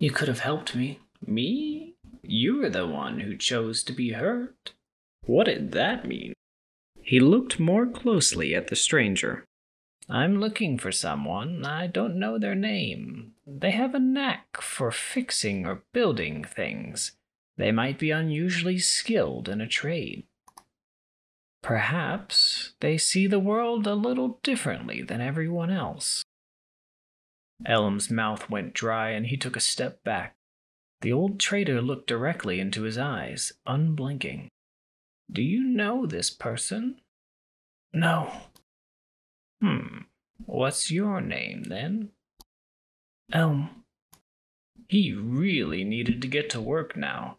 You 0.00 0.10
could 0.10 0.28
have 0.28 0.40
helped 0.40 0.74
me. 0.74 0.98
Me? 1.24 1.94
You 2.22 2.58
were 2.58 2.70
the 2.70 2.86
one 2.86 3.20
who 3.20 3.36
chose 3.36 3.82
to 3.84 3.92
be 3.92 4.10
hurt. 4.10 4.72
What 5.24 5.44
did 5.44 5.70
that 5.72 6.06
mean? 6.06 6.34
He 7.08 7.20
looked 7.20 7.58
more 7.58 7.86
closely 7.86 8.54
at 8.54 8.66
the 8.66 8.76
stranger. 8.76 9.46
I'm 10.10 10.40
looking 10.40 10.76
for 10.76 10.92
someone. 10.92 11.64
I 11.64 11.86
don't 11.86 12.18
know 12.18 12.38
their 12.38 12.54
name. 12.54 13.32
They 13.46 13.70
have 13.70 13.94
a 13.94 13.98
knack 13.98 14.60
for 14.60 14.90
fixing 14.90 15.64
or 15.64 15.84
building 15.94 16.44
things. 16.44 17.12
They 17.56 17.72
might 17.72 17.98
be 17.98 18.10
unusually 18.10 18.76
skilled 18.76 19.48
in 19.48 19.62
a 19.62 19.66
trade. 19.66 20.26
Perhaps 21.62 22.74
they 22.80 22.98
see 22.98 23.26
the 23.26 23.40
world 23.40 23.86
a 23.86 23.94
little 23.94 24.38
differently 24.42 25.00
than 25.00 25.22
everyone 25.22 25.70
else. 25.70 26.22
Elm's 27.64 28.10
mouth 28.10 28.50
went 28.50 28.74
dry 28.74 29.12
and 29.12 29.28
he 29.28 29.38
took 29.38 29.56
a 29.56 29.60
step 29.60 30.04
back. 30.04 30.36
The 31.00 31.14
old 31.14 31.40
trader 31.40 31.80
looked 31.80 32.06
directly 32.06 32.60
into 32.60 32.82
his 32.82 32.98
eyes, 32.98 33.54
unblinking. 33.66 34.50
Do 35.30 35.42
you 35.42 35.64
know 35.64 36.06
this 36.06 36.30
person? 36.30 37.00
No. 37.92 38.32
Hmm. 39.62 40.02
What's 40.44 40.90
your 40.90 41.20
name 41.20 41.64
then? 41.64 42.10
Elm. 43.32 43.84
He 44.88 45.12
really 45.12 45.84
needed 45.84 46.22
to 46.22 46.28
get 46.28 46.48
to 46.50 46.60
work 46.60 46.96
now. 46.96 47.36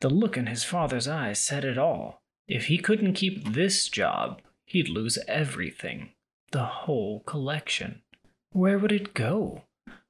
The 0.00 0.10
look 0.10 0.36
in 0.36 0.46
his 0.46 0.62
father's 0.62 1.08
eyes 1.08 1.40
said 1.40 1.64
it 1.64 1.78
all. 1.78 2.22
If 2.46 2.66
he 2.66 2.78
couldn't 2.78 3.14
keep 3.14 3.52
this 3.52 3.88
job, 3.88 4.40
he'd 4.66 4.88
lose 4.88 5.18
everything 5.26 6.10
the 6.52 6.64
whole 6.64 7.20
collection. 7.20 8.02
Where 8.52 8.78
would 8.78 8.92
it 8.92 9.14
go? 9.14 9.64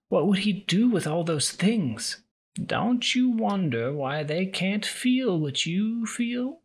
What 0.08 0.26
would 0.26 0.40
he 0.40 0.52
do 0.52 0.88
with 0.88 1.06
all 1.06 1.24
those 1.24 1.50
things? 1.50 2.22
Don't 2.54 3.14
you 3.14 3.30
wonder 3.30 3.92
why 3.92 4.22
they 4.22 4.46
can't 4.46 4.86
feel 4.86 5.38
what 5.38 5.66
you 5.66 6.06
feel? 6.06 6.60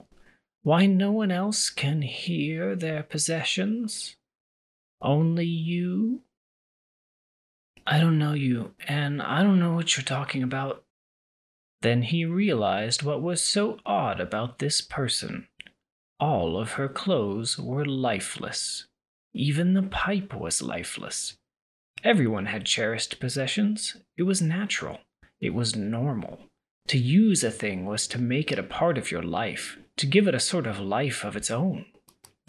Why 0.64 0.86
no 0.86 1.12
one 1.12 1.32
else 1.32 1.72
can 1.72 2.04
hear 2.04 2.76
their 2.76 3.02
possessions? 3.02 4.16
Only 5.02 5.46
you? 5.46 6.22
I 7.88 8.00
don't 8.00 8.20
know 8.20 8.34
you, 8.34 8.76
and 8.88 9.24
I 9.24 9.42
don't 9.42 9.60
know 9.60 9.74
what 9.74 9.98
you're 9.98 10.04
talking 10.04 10.44
about. 10.44 10.84
Then 11.82 12.04
he 12.04 12.26
realized 12.26 13.02
what 13.02 13.24
was 13.24 13.42
so 13.42 13.80
odd 13.88 14.20
about 14.20 14.60
this 14.60 14.82
person. 14.82 15.48
All 16.20 16.56
of 16.60 16.74
her 16.74 16.88
clothes 16.88 17.58
were 17.58 17.86
lifeless. 17.86 18.86
Even 19.34 19.74
the 19.74 19.82
pipe 19.82 20.32
was 20.32 20.62
lifeless. 20.62 21.38
Everyone 22.04 22.46
had 22.46 22.66
cherished 22.66 23.20
possessions. 23.20 23.98
It 24.16 24.24
was 24.24 24.44
natural. 24.44 25.00
It 25.40 25.56
was 25.56 25.76
normal. 25.76 26.42
To 26.90 27.00
use 27.00 27.44
a 27.44 27.50
thing 27.50 27.86
was 27.86 28.06
to 28.08 28.20
make 28.20 28.52
it 28.52 28.60
a 28.60 28.64
part 28.64 29.00
of 29.00 29.10
your 29.10 29.24
life, 29.24 29.80
to 30.02 30.08
give 30.08 30.28
it 30.28 30.34
a 30.34 30.40
sort 30.40 30.66
of 30.66 30.80
life 30.80 31.24
of 31.24 31.36
its 31.36 31.52
own. 31.52 31.86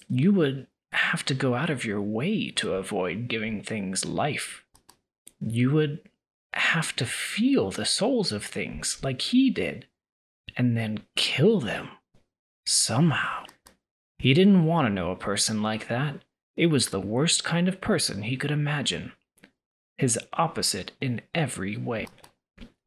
You 0.09 0.33
would 0.33 0.69
have 0.93 1.23
to 1.27 1.35
go 1.35 1.55
out 1.55 1.69
of 1.69 1.85
your 1.85 2.01
way 2.01 2.51
to 2.53 2.73
avoid 2.73 3.29
giving 3.29 3.63
things 3.63 4.07
life. 4.07 4.65
You 5.39 5.71
would 5.73 6.01
have 6.55 6.97
to 6.97 7.05
feel 7.05 7.71
the 7.71 7.85
souls 7.85 8.33
of 8.33 8.43
things 8.43 8.99
like 9.03 9.21
he 9.21 9.51
did, 9.51 9.87
and 10.57 10.79
then 10.79 11.05
kill 11.15 11.61
them. 11.61 11.91
Somehow. 12.65 13.45
He 14.19 14.33
didn't 14.33 14.65
want 14.65 14.87
to 14.87 14.93
know 14.93 15.11
a 15.11 15.17
person 15.17 15.61
like 15.61 15.89
that. 15.89 16.25
It 16.57 16.67
was 16.67 16.89
the 16.89 17.01
worst 17.01 17.45
kind 17.45 17.69
of 17.69 17.83
person 17.83 18.23
he 18.23 18.37
could 18.39 18.51
imagine 18.51 19.13
his 19.99 20.19
opposite 20.33 20.93
in 21.03 21.21
every 21.35 21.77
way. 21.77 22.07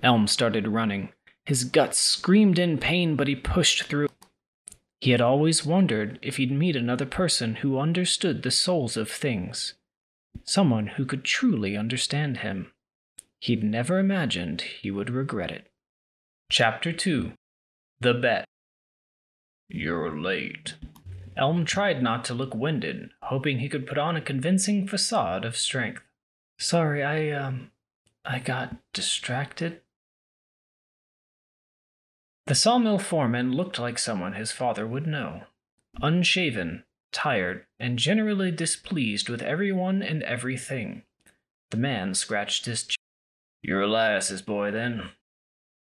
Elm 0.01 0.27
started 0.27 0.67
running. 0.67 1.09
His 1.45 1.63
guts 1.63 1.99
screamed 1.99 2.57
in 2.57 2.79
pain, 2.79 3.15
but 3.15 3.27
he 3.27 3.35
pushed 3.35 3.83
through. 3.83 4.07
He 5.05 5.11
had 5.11 5.21
always 5.21 5.63
wondered 5.63 6.17
if 6.23 6.37
he'd 6.37 6.51
meet 6.51 6.75
another 6.75 7.05
person 7.05 7.57
who 7.57 7.77
understood 7.77 8.41
the 8.41 8.49
souls 8.49 8.97
of 8.97 9.07
things, 9.07 9.75
someone 10.43 10.87
who 10.87 11.05
could 11.05 11.23
truly 11.23 11.77
understand 11.77 12.37
him. 12.37 12.71
He'd 13.39 13.63
never 13.63 13.99
imagined 13.99 14.61
he 14.61 14.89
would 14.89 15.11
regret 15.11 15.51
it. 15.51 15.67
Chapter 16.49 16.91
2 16.91 17.33
The 17.99 18.15
Bet 18.15 18.45
You're 19.69 20.19
late. 20.19 20.73
Elm 21.37 21.65
tried 21.65 22.01
not 22.01 22.25
to 22.25 22.33
look 22.33 22.55
winded, 22.55 23.11
hoping 23.21 23.59
he 23.59 23.69
could 23.69 23.85
put 23.85 23.99
on 23.99 24.15
a 24.15 24.21
convincing 24.21 24.87
facade 24.87 25.45
of 25.45 25.55
strength. 25.55 26.01
Sorry, 26.57 27.03
I, 27.03 27.29
um, 27.29 27.69
I 28.25 28.39
got 28.39 28.77
distracted. 28.91 29.81
The 32.47 32.55
sawmill 32.55 32.99
foreman 32.99 33.53
looked 33.53 33.79
like 33.79 33.97
someone 33.97 34.33
his 34.33 34.51
father 34.51 34.85
would 34.85 35.07
know. 35.07 35.43
Unshaven, 36.01 36.83
tired, 37.11 37.65
and 37.79 37.97
generally 37.97 38.51
displeased 38.51 39.29
with 39.29 39.41
everyone 39.41 40.03
and 40.03 40.21
everything. 40.23 41.03
The 41.71 41.77
man 41.77 42.13
scratched 42.13 42.65
his 42.65 42.83
chin. 42.83 42.97
You're 43.63 43.81
Elias's 43.81 44.43
boy, 44.43 44.69
then? 44.69 45.09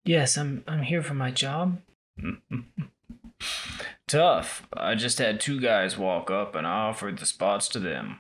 Yes, 0.06 0.38
I'm, 0.38 0.64
I'm 0.68 0.84
here 0.84 1.02
for 1.02 1.16
my 1.16 1.32
job. 1.32 1.82
Tough. 4.08 4.68
I 4.74 4.94
just 4.94 5.18
had 5.18 5.40
two 5.40 5.60
guys 5.60 5.98
walk 5.98 6.30
up 6.30 6.54
and 6.54 6.68
I 6.68 6.88
offered 6.88 7.18
the 7.18 7.26
spots 7.26 7.68
to 7.70 7.80
them. 7.80 8.20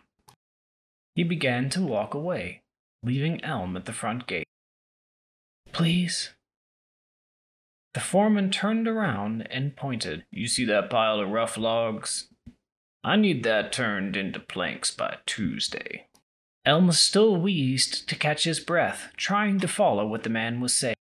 He 1.13 1.23
began 1.23 1.69
to 1.71 1.81
walk 1.81 2.15
away, 2.15 2.61
leaving 3.03 3.43
Elm 3.43 3.77
at 3.77 3.85
the 3.85 3.93
front 3.93 4.25
gate. 4.25 4.47
Please. 5.71 6.31
The 7.93 7.99
foreman 7.99 8.49
turned 8.49 8.87
around 8.87 9.47
and 9.51 9.75
pointed. 9.75 10.25
You 10.31 10.47
see 10.47 10.65
that 10.65 10.89
pile 10.89 11.19
of 11.19 11.29
rough 11.29 11.57
logs? 11.57 12.27
I 13.03 13.15
need 13.17 13.43
that 13.43 13.71
turned 13.71 14.15
into 14.15 14.39
planks 14.39 14.89
by 14.89 15.17
Tuesday. 15.25 16.07
Elm 16.65 16.91
still 16.93 17.35
wheezed 17.35 18.07
to 18.07 18.15
catch 18.15 18.45
his 18.45 18.59
breath, 18.59 19.11
trying 19.17 19.59
to 19.59 19.67
follow 19.67 20.07
what 20.07 20.23
the 20.23 20.29
man 20.29 20.61
was 20.61 20.75
saying. 20.75 20.95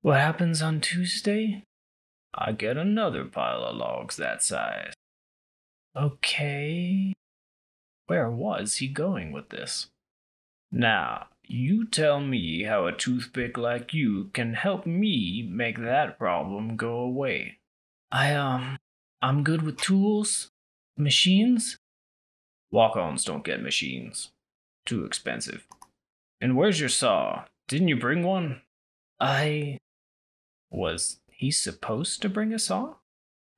What 0.00 0.20
happens 0.20 0.62
on 0.62 0.80
Tuesday? 0.80 1.64
I 2.34 2.52
get 2.52 2.76
another 2.76 3.24
pile 3.24 3.64
of 3.64 3.76
logs 3.76 4.16
that 4.16 4.42
size. 4.42 4.94
Okay. 5.96 7.12
Where 8.06 8.30
was 8.30 8.76
he 8.76 8.88
going 8.88 9.32
with 9.32 9.50
this? 9.50 9.88
Now, 10.70 11.26
you 11.46 11.86
tell 11.86 12.20
me 12.20 12.64
how 12.64 12.86
a 12.86 12.92
toothpick 12.92 13.56
like 13.58 13.92
you 13.92 14.30
can 14.32 14.54
help 14.54 14.86
me 14.86 15.46
make 15.50 15.78
that 15.78 16.18
problem 16.18 16.76
go 16.76 16.94
away. 16.96 17.58
I, 18.10 18.34
um, 18.34 18.78
I'm 19.20 19.42
good 19.42 19.62
with 19.62 19.78
tools, 19.78 20.50
machines. 20.96 21.78
Walk 22.70 22.96
ons 22.96 23.24
don't 23.24 23.44
get 23.44 23.62
machines. 23.62 24.30
Too 24.86 25.04
expensive. 25.04 25.66
And 26.40 26.56
where's 26.56 26.80
your 26.80 26.88
saw? 26.88 27.44
Didn't 27.68 27.88
you 27.88 27.96
bring 27.96 28.22
one? 28.22 28.62
I. 29.20 29.78
Was 30.70 31.20
he 31.30 31.50
supposed 31.50 32.22
to 32.22 32.28
bring 32.28 32.52
a 32.52 32.58
saw? 32.58 32.94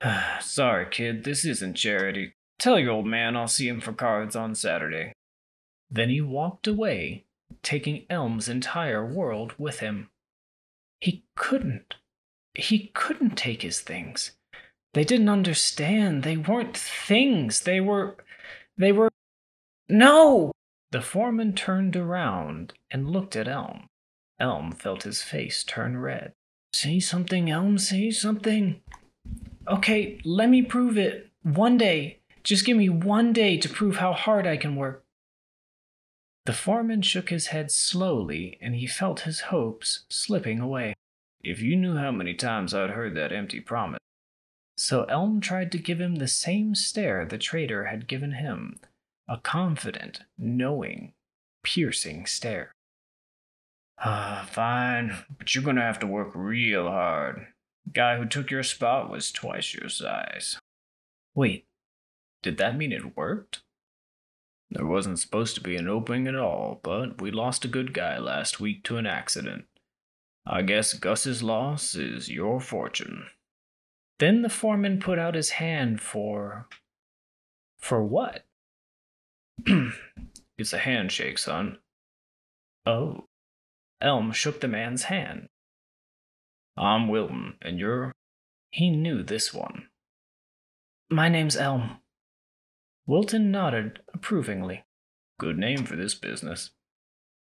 Sorry, 0.40 0.86
kid, 0.90 1.24
this 1.24 1.44
isn't 1.44 1.74
charity. 1.74 2.34
Tell 2.58 2.78
your 2.78 2.92
old 2.92 3.06
man 3.06 3.36
I'll 3.36 3.48
see 3.48 3.68
him 3.68 3.80
for 3.80 3.92
cards 3.92 4.36
on 4.36 4.54
Saturday. 4.54 5.12
Then 5.90 6.10
he 6.10 6.20
walked 6.20 6.66
away, 6.66 7.24
taking 7.62 8.04
Elm's 8.10 8.48
entire 8.48 9.04
world 9.04 9.54
with 9.58 9.80
him. 9.80 10.10
He 11.00 11.24
couldn't. 11.36 11.94
He 12.54 12.90
couldn't 12.94 13.36
take 13.36 13.62
his 13.62 13.80
things. 13.80 14.32
They 14.94 15.04
didn't 15.04 15.28
understand. 15.28 16.22
They 16.22 16.36
weren't 16.36 16.76
things. 16.76 17.60
They 17.60 17.80
were. 17.80 18.16
They 18.78 18.92
were. 18.92 19.10
No! 19.88 20.52
The 20.92 21.02
foreman 21.02 21.54
turned 21.54 21.96
around 21.96 22.72
and 22.90 23.10
looked 23.10 23.34
at 23.34 23.48
Elm. 23.48 23.88
Elm 24.38 24.72
felt 24.72 25.02
his 25.02 25.22
face 25.22 25.64
turn 25.64 25.98
red. 25.98 26.32
Say 26.72 27.00
something, 27.00 27.50
Elm, 27.50 27.78
say 27.78 28.10
something. 28.10 28.80
Okay, 29.68 30.20
let 30.24 30.48
me 30.48 30.62
prove 30.62 30.96
it. 30.96 31.30
One 31.42 31.76
day. 31.76 32.18
Just 32.42 32.66
give 32.66 32.76
me 32.76 32.88
one 32.88 33.32
day 33.32 33.56
to 33.56 33.68
prove 33.68 33.96
how 33.96 34.12
hard 34.12 34.46
I 34.46 34.56
can 34.56 34.76
work. 34.76 35.03
The 36.46 36.52
foreman 36.52 37.00
shook 37.02 37.30
his 37.30 37.48
head 37.48 37.70
slowly, 37.70 38.58
and 38.60 38.74
he 38.74 38.86
felt 38.86 39.20
his 39.20 39.40
hopes 39.40 40.04
slipping 40.10 40.60
away. 40.60 40.94
If 41.42 41.60
you 41.60 41.76
knew 41.76 41.96
how 41.96 42.12
many 42.12 42.34
times 42.34 42.74
I'd 42.74 42.90
heard 42.90 43.14
that 43.14 43.32
empty 43.32 43.60
promise. 43.60 43.98
So 44.76 45.04
Elm 45.04 45.40
tried 45.40 45.72
to 45.72 45.78
give 45.78 46.00
him 46.00 46.16
the 46.16 46.28
same 46.28 46.74
stare 46.74 47.24
the 47.24 47.38
trader 47.38 47.86
had 47.86 48.08
given 48.08 48.32
him 48.32 48.80
a 49.26 49.38
confident, 49.38 50.20
knowing, 50.36 51.14
piercing 51.62 52.26
stare. 52.26 52.72
Ah, 53.98 54.46
fine, 54.50 55.16
but 55.38 55.54
you're 55.54 55.64
gonna 55.64 55.80
have 55.80 55.98
to 56.00 56.06
work 56.06 56.32
real 56.34 56.88
hard. 56.88 57.46
The 57.86 57.92
guy 57.92 58.18
who 58.18 58.26
took 58.26 58.50
your 58.50 58.62
spot 58.62 59.10
was 59.10 59.32
twice 59.32 59.72
your 59.74 59.88
size. 59.88 60.58
Wait, 61.34 61.64
did 62.42 62.58
that 62.58 62.76
mean 62.76 62.92
it 62.92 63.16
worked? 63.16 63.62
There 64.74 64.86
wasn't 64.86 65.20
supposed 65.20 65.54
to 65.54 65.60
be 65.60 65.76
an 65.76 65.88
opening 65.88 66.26
at 66.26 66.34
all, 66.34 66.80
but 66.82 67.20
we 67.20 67.30
lost 67.30 67.64
a 67.64 67.68
good 67.68 67.94
guy 67.94 68.18
last 68.18 68.58
week 68.58 68.82
to 68.84 68.96
an 68.96 69.06
accident. 69.06 69.66
I 70.44 70.62
guess 70.62 70.94
Gus's 70.94 71.44
loss 71.44 71.94
is 71.94 72.28
your 72.28 72.60
fortune. 72.60 73.26
Then 74.18 74.42
the 74.42 74.48
foreman 74.48 74.98
put 74.98 75.18
out 75.18 75.36
his 75.36 75.50
hand 75.50 76.00
for. 76.00 76.66
For 77.78 78.02
what? 78.02 78.44
it's 80.58 80.72
a 80.72 80.78
handshake, 80.78 81.38
son. 81.38 81.78
Oh. 82.84 83.26
Elm 84.00 84.32
shook 84.32 84.60
the 84.60 84.68
man's 84.68 85.04
hand. 85.04 85.48
I'm 86.76 87.06
Wilton, 87.06 87.54
and 87.62 87.78
you're. 87.78 88.12
He 88.70 88.90
knew 88.90 89.22
this 89.22 89.54
one. 89.54 89.86
My 91.08 91.28
name's 91.28 91.56
Elm. 91.56 91.98
Wilton 93.06 93.50
nodded 93.50 94.00
approvingly. 94.14 94.84
Good 95.38 95.58
name 95.58 95.84
for 95.84 95.96
this 95.96 96.14
business. 96.14 96.70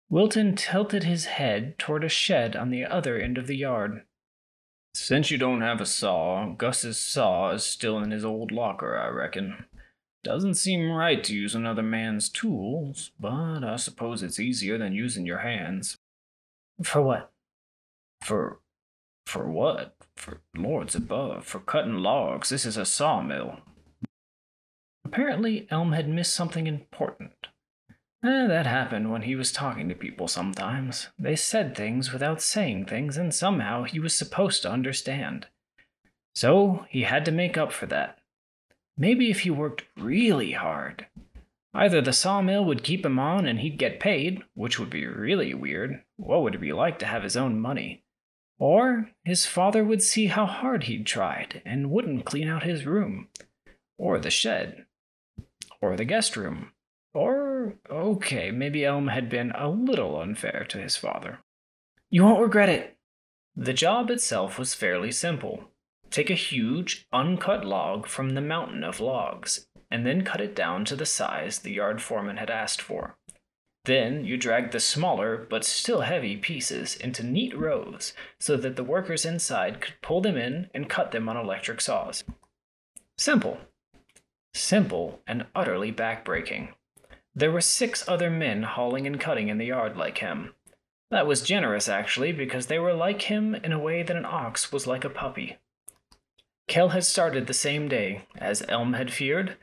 Wilton 0.09 0.55
tilted 0.55 1.03
his 1.03 1.25
head 1.25 1.77
toward 1.77 2.03
a 2.03 2.09
shed 2.09 2.55
on 2.55 2.69
the 2.69 2.85
other 2.85 3.17
end 3.17 3.37
of 3.37 3.47
the 3.47 3.55
yard. 3.55 4.01
Since 4.93 5.31
you 5.31 5.37
don't 5.37 5.61
have 5.61 5.79
a 5.79 5.85
saw, 5.85 6.53
Gus's 6.53 6.97
saw 6.97 7.51
is 7.51 7.63
still 7.63 7.99
in 7.99 8.11
his 8.11 8.25
old 8.25 8.51
locker, 8.51 8.97
I 8.97 9.07
reckon. 9.09 9.65
Doesn't 10.23 10.55
seem 10.55 10.91
right 10.91 11.23
to 11.23 11.35
use 11.35 11.55
another 11.55 11.83
man's 11.83 12.29
tools, 12.29 13.11
but 13.19 13.63
I 13.63 13.75
suppose 13.75 14.23
it's 14.23 14.39
easier 14.39 14.77
than 14.77 14.93
using 14.93 15.25
your 15.25 15.39
hands. 15.39 15.97
For 16.83 17.01
what? 17.01 17.31
For. 18.21 18.59
for 19.25 19.49
what? 19.49 19.95
For 20.15 20.41
lords 20.55 20.95
above, 20.95 21.45
for 21.45 21.59
cutting 21.59 21.99
logs. 21.99 22.49
This 22.49 22.65
is 22.65 22.75
a 22.75 22.85
sawmill. 22.85 23.59
Apparently, 25.07 25.65
Elm 25.71 25.93
had 25.93 26.09
missed 26.09 26.33
something 26.33 26.67
important. 26.67 27.47
Eh, 28.25 28.45
that 28.45 28.65
happened 28.67 29.09
when 29.09 29.21
he 29.21 29.35
was 29.35 29.53
talking 29.53 29.87
to 29.87 29.95
people 29.95 30.27
sometimes. 30.27 31.07
They 31.17 31.37
said 31.37 31.77
things 31.77 32.11
without 32.11 32.41
saying 32.41 32.87
things, 32.87 33.15
and 33.15 33.33
somehow 33.33 33.83
he 33.83 34.01
was 34.01 34.13
supposed 34.13 34.63
to 34.63 34.69
understand. 34.69 35.47
So 36.35 36.85
he 36.89 37.03
had 37.03 37.23
to 37.23 37.31
make 37.31 37.57
up 37.57 37.71
for 37.71 37.85
that. 37.85 38.19
Maybe 38.97 39.31
if 39.31 39.39
he 39.39 39.49
worked 39.49 39.85
really 39.95 40.51
hard. 40.51 41.07
Either 41.73 42.01
the 42.01 42.11
sawmill 42.11 42.65
would 42.65 42.83
keep 42.83 43.05
him 43.05 43.17
on 43.17 43.45
and 43.45 43.61
he'd 43.61 43.79
get 43.79 44.01
paid, 44.01 44.43
which 44.55 44.77
would 44.77 44.89
be 44.89 45.05
really 45.05 45.53
weird. 45.53 46.03
What 46.17 46.41
would 46.41 46.55
it 46.55 46.61
be 46.61 46.73
like 46.73 46.99
to 46.99 47.05
have 47.05 47.23
his 47.23 47.37
own 47.37 47.61
money? 47.61 48.03
Or 48.59 49.11
his 49.23 49.45
father 49.45 49.85
would 49.85 50.03
see 50.03 50.25
how 50.25 50.45
hard 50.45 50.83
he'd 50.83 51.05
tried 51.05 51.61
and 51.65 51.91
wouldn't 51.91 52.25
clean 52.25 52.49
out 52.49 52.63
his 52.63 52.85
room, 52.85 53.29
or 53.97 54.19
the 54.19 54.29
shed, 54.29 54.83
or 55.81 55.95
the 55.95 56.05
guest 56.05 56.35
room. 56.37 56.71
Or, 57.13 57.75
okay, 57.89 58.51
maybe 58.51 58.85
Elm 58.85 59.07
had 59.07 59.29
been 59.29 59.51
a 59.51 59.69
little 59.69 60.19
unfair 60.19 60.65
to 60.69 60.77
his 60.77 60.95
father. 60.95 61.39
You 62.09 62.23
won't 62.23 62.41
regret 62.41 62.69
it. 62.69 62.97
The 63.55 63.73
job 63.73 64.11
itself 64.11 64.59
was 64.59 64.73
fairly 64.73 65.11
simple. 65.11 65.71
Take 66.09 66.29
a 66.29 66.35
huge, 66.35 67.07
uncut 67.11 67.65
log 67.65 68.07
from 68.07 68.35
the 68.35 68.41
mountain 68.41 68.83
of 68.83 68.99
logs, 68.99 69.67
and 69.89 70.05
then 70.05 70.23
cut 70.23 70.41
it 70.41 70.55
down 70.55 70.85
to 70.85 70.95
the 70.95 71.05
size 71.05 71.59
the 71.59 71.73
yard 71.73 72.01
foreman 72.01 72.37
had 72.37 72.49
asked 72.49 72.81
for. 72.81 73.17
Then 73.85 74.25
you 74.25 74.37
drag 74.37 74.71
the 74.71 74.79
smaller 74.79 75.37
but 75.49 75.63
still 75.63 76.01
heavy 76.01 76.35
pieces 76.35 76.95
into 76.97 77.23
neat 77.23 77.57
rows 77.57 78.13
so 78.37 78.57
that 78.57 78.75
the 78.75 78.83
workers 78.83 79.25
inside 79.25 79.79
could 79.79 79.95
pull 80.01 80.19
them 80.19 80.35
in 80.35 80.69
and 80.73 80.89
cut 80.89 81.11
them 81.11 81.29
on 81.29 81.37
electric 81.37 81.79
saws. 81.79 82.25
Simple. 83.17 83.59
Simple 84.57 85.21
and 85.27 85.45
utterly 85.55 85.91
backbreaking. 85.91 86.69
There 87.35 87.51
were 87.51 87.61
six 87.61 88.03
other 88.09 88.31
men 88.31 88.63
hauling 88.63 89.05
and 89.05 89.19
cutting 89.19 89.49
in 89.49 89.59
the 89.59 89.67
yard 89.67 89.95
like 89.95 90.17
him. 90.17 90.55
That 91.11 91.27
was 91.27 91.43
generous, 91.43 91.87
actually, 91.87 92.31
because 92.31 92.65
they 92.65 92.79
were 92.79 92.93
like 92.93 93.21
him 93.23 93.53
in 93.53 93.71
a 93.71 93.79
way 93.79 94.01
that 94.01 94.17
an 94.17 94.25
ox 94.25 94.71
was 94.71 94.87
like 94.87 95.05
a 95.05 95.09
puppy. 95.09 95.57
Kell 96.67 96.89
had 96.89 97.05
started 97.05 97.45
the 97.45 97.53
same 97.53 97.87
day, 97.87 98.23
as 98.35 98.65
Elm 98.67 98.93
had 98.93 99.13
feared, 99.13 99.57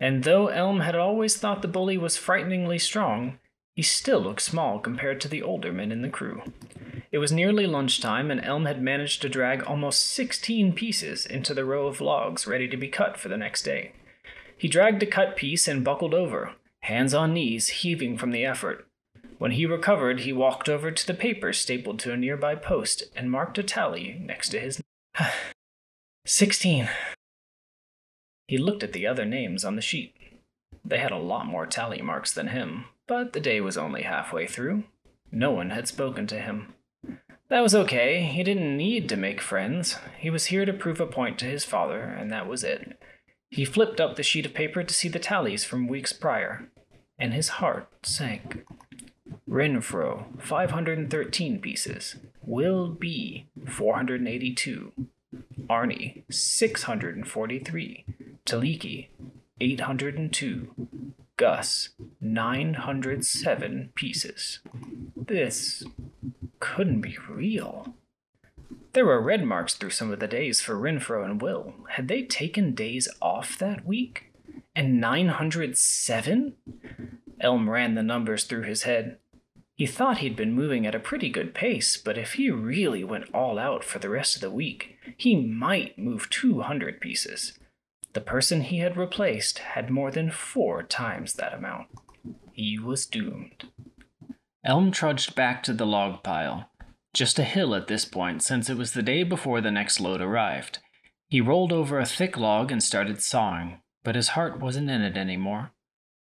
and 0.00 0.24
though 0.24 0.48
Elm 0.48 0.80
had 0.80 0.96
always 0.96 1.36
thought 1.36 1.62
the 1.62 1.68
bully 1.68 1.96
was 1.96 2.16
frighteningly 2.16 2.78
strong, 2.78 3.38
he 3.76 3.82
still 3.82 4.20
looked 4.20 4.42
small 4.42 4.80
compared 4.80 5.20
to 5.20 5.28
the 5.28 5.42
older 5.42 5.72
men 5.72 5.92
in 5.92 6.02
the 6.02 6.10
crew. 6.10 6.42
It 7.12 7.18
was 7.18 7.32
nearly 7.32 7.66
lunchtime, 7.66 8.30
and 8.32 8.44
Elm 8.44 8.66
had 8.66 8.82
managed 8.82 9.22
to 9.22 9.28
drag 9.28 9.62
almost 9.62 10.04
sixteen 10.04 10.72
pieces 10.72 11.24
into 11.24 11.54
the 11.54 11.64
row 11.64 11.86
of 11.86 12.00
logs 12.00 12.48
ready 12.48 12.66
to 12.66 12.76
be 12.76 12.88
cut 12.88 13.16
for 13.16 13.28
the 13.28 13.38
next 13.38 13.62
day. 13.62 13.92
He 14.60 14.68
dragged 14.68 15.02
a 15.02 15.06
cut 15.06 15.36
piece 15.36 15.66
and 15.66 15.82
buckled 15.82 16.12
over, 16.12 16.52
hands 16.80 17.14
on 17.14 17.32
knees, 17.32 17.68
heaving 17.80 18.18
from 18.18 18.30
the 18.30 18.44
effort. 18.44 18.86
When 19.38 19.52
he 19.52 19.64
recovered, 19.64 20.20
he 20.20 20.34
walked 20.34 20.68
over 20.68 20.90
to 20.90 21.06
the 21.06 21.14
paper 21.14 21.54
stapled 21.54 21.98
to 22.00 22.12
a 22.12 22.16
nearby 22.18 22.56
post 22.56 23.04
and 23.16 23.30
marked 23.30 23.56
a 23.56 23.62
tally 23.62 24.20
next 24.20 24.50
to 24.50 24.60
his. 24.60 24.82
Sixteen. 26.26 26.90
He 28.48 28.58
looked 28.58 28.82
at 28.82 28.92
the 28.92 29.06
other 29.06 29.24
names 29.24 29.64
on 29.64 29.76
the 29.76 29.80
sheet. 29.80 30.14
They 30.84 30.98
had 30.98 31.10
a 31.10 31.16
lot 31.16 31.46
more 31.46 31.64
tally 31.64 32.02
marks 32.02 32.30
than 32.30 32.48
him, 32.48 32.84
but 33.08 33.32
the 33.32 33.40
day 33.40 33.62
was 33.62 33.78
only 33.78 34.02
halfway 34.02 34.46
through. 34.46 34.84
No 35.32 35.52
one 35.52 35.70
had 35.70 35.88
spoken 35.88 36.26
to 36.26 36.38
him. 36.38 36.74
That 37.48 37.62
was 37.62 37.74
okay. 37.74 38.24
He 38.24 38.42
didn't 38.42 38.76
need 38.76 39.08
to 39.08 39.16
make 39.16 39.40
friends. 39.40 39.96
He 40.18 40.28
was 40.28 40.46
here 40.46 40.66
to 40.66 40.74
prove 40.74 41.00
a 41.00 41.06
point 41.06 41.38
to 41.38 41.46
his 41.46 41.64
father, 41.64 42.02
and 42.02 42.30
that 42.30 42.46
was 42.46 42.62
it. 42.62 43.00
He 43.50 43.64
flipped 43.64 44.00
up 44.00 44.14
the 44.14 44.22
sheet 44.22 44.46
of 44.46 44.54
paper 44.54 44.84
to 44.84 44.94
see 44.94 45.08
the 45.08 45.18
tallies 45.18 45.64
from 45.64 45.88
weeks 45.88 46.12
prior, 46.12 46.68
and 47.18 47.34
his 47.34 47.48
heart 47.48 47.88
sank. 48.04 48.64
Renfro, 49.48 50.40
513 50.40 51.60
pieces. 51.60 52.16
Will 52.42 52.88
B, 52.88 53.46
482. 53.66 54.92
Arnie, 55.68 56.22
643. 56.30 58.04
Taliki, 58.46 59.08
802. 59.60 60.88
Gus, 61.36 61.90
907 62.20 63.90
pieces. 63.94 64.60
This 65.16 65.84
couldn't 66.60 67.00
be 67.00 67.16
real. 67.28 67.94
There 68.92 69.06
were 69.06 69.20
red 69.20 69.44
marks 69.44 69.74
through 69.74 69.90
some 69.90 70.12
of 70.12 70.18
the 70.18 70.26
days 70.26 70.60
for 70.60 70.74
Renfro 70.74 71.24
and 71.24 71.40
Will. 71.40 71.74
Had 71.90 72.08
they 72.08 72.22
taken 72.22 72.74
days 72.74 73.08
off 73.22 73.56
that 73.58 73.86
week? 73.86 74.32
And 74.74 75.00
907? 75.00 76.54
Elm 77.40 77.70
ran 77.70 77.94
the 77.94 78.02
numbers 78.02 78.44
through 78.44 78.62
his 78.62 78.82
head. 78.82 79.18
He 79.76 79.86
thought 79.86 80.18
he'd 80.18 80.36
been 80.36 80.52
moving 80.52 80.86
at 80.86 80.94
a 80.94 81.00
pretty 81.00 81.30
good 81.30 81.54
pace, 81.54 81.96
but 81.96 82.18
if 82.18 82.34
he 82.34 82.50
really 82.50 83.02
went 83.02 83.32
all 83.32 83.58
out 83.58 83.82
for 83.82 83.98
the 83.98 84.10
rest 84.10 84.34
of 84.34 84.42
the 84.42 84.50
week, 84.50 84.98
he 85.16 85.36
might 85.36 85.98
move 85.98 86.28
200 86.28 87.00
pieces. 87.00 87.58
The 88.12 88.20
person 88.20 88.62
he 88.62 88.78
had 88.78 88.96
replaced 88.96 89.60
had 89.60 89.88
more 89.88 90.10
than 90.10 90.30
four 90.30 90.82
times 90.82 91.34
that 91.34 91.54
amount. 91.54 91.86
He 92.52 92.78
was 92.78 93.06
doomed. 93.06 93.68
Elm 94.64 94.90
trudged 94.90 95.34
back 95.34 95.62
to 95.62 95.72
the 95.72 95.86
log 95.86 96.22
pile. 96.22 96.69
Just 97.12 97.38
a 97.38 97.44
hill 97.44 97.74
at 97.74 97.88
this 97.88 98.04
point, 98.04 98.42
since 98.42 98.70
it 98.70 98.76
was 98.76 98.92
the 98.92 99.02
day 99.02 99.22
before 99.22 99.60
the 99.60 99.70
next 99.70 100.00
load 100.00 100.20
arrived. 100.20 100.78
He 101.28 101.40
rolled 101.40 101.72
over 101.72 101.98
a 101.98 102.06
thick 102.06 102.36
log 102.36 102.70
and 102.70 102.82
started 102.82 103.22
sawing, 103.22 103.80
but 104.04 104.14
his 104.14 104.30
heart 104.30 104.60
wasn't 104.60 104.90
in 104.90 105.02
it 105.02 105.16
anymore. 105.16 105.72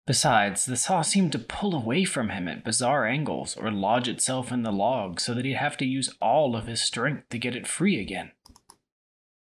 Besides, 0.07 0.65
the 0.65 0.75
saw 0.75 1.01
seemed 1.01 1.31
to 1.33 1.39
pull 1.39 1.75
away 1.75 2.05
from 2.05 2.29
him 2.29 2.47
at 2.47 2.63
bizarre 2.63 3.05
angles 3.05 3.55
or 3.55 3.71
lodge 3.71 4.07
itself 4.07 4.51
in 4.51 4.63
the 4.63 4.71
log 4.71 5.19
so 5.19 5.33
that 5.33 5.45
he'd 5.45 5.53
have 5.55 5.77
to 5.77 5.85
use 5.85 6.13
all 6.21 6.55
of 6.55 6.67
his 6.67 6.81
strength 6.81 7.29
to 7.29 7.37
get 7.37 7.55
it 7.55 7.67
free 7.67 7.99
again. 7.99 8.31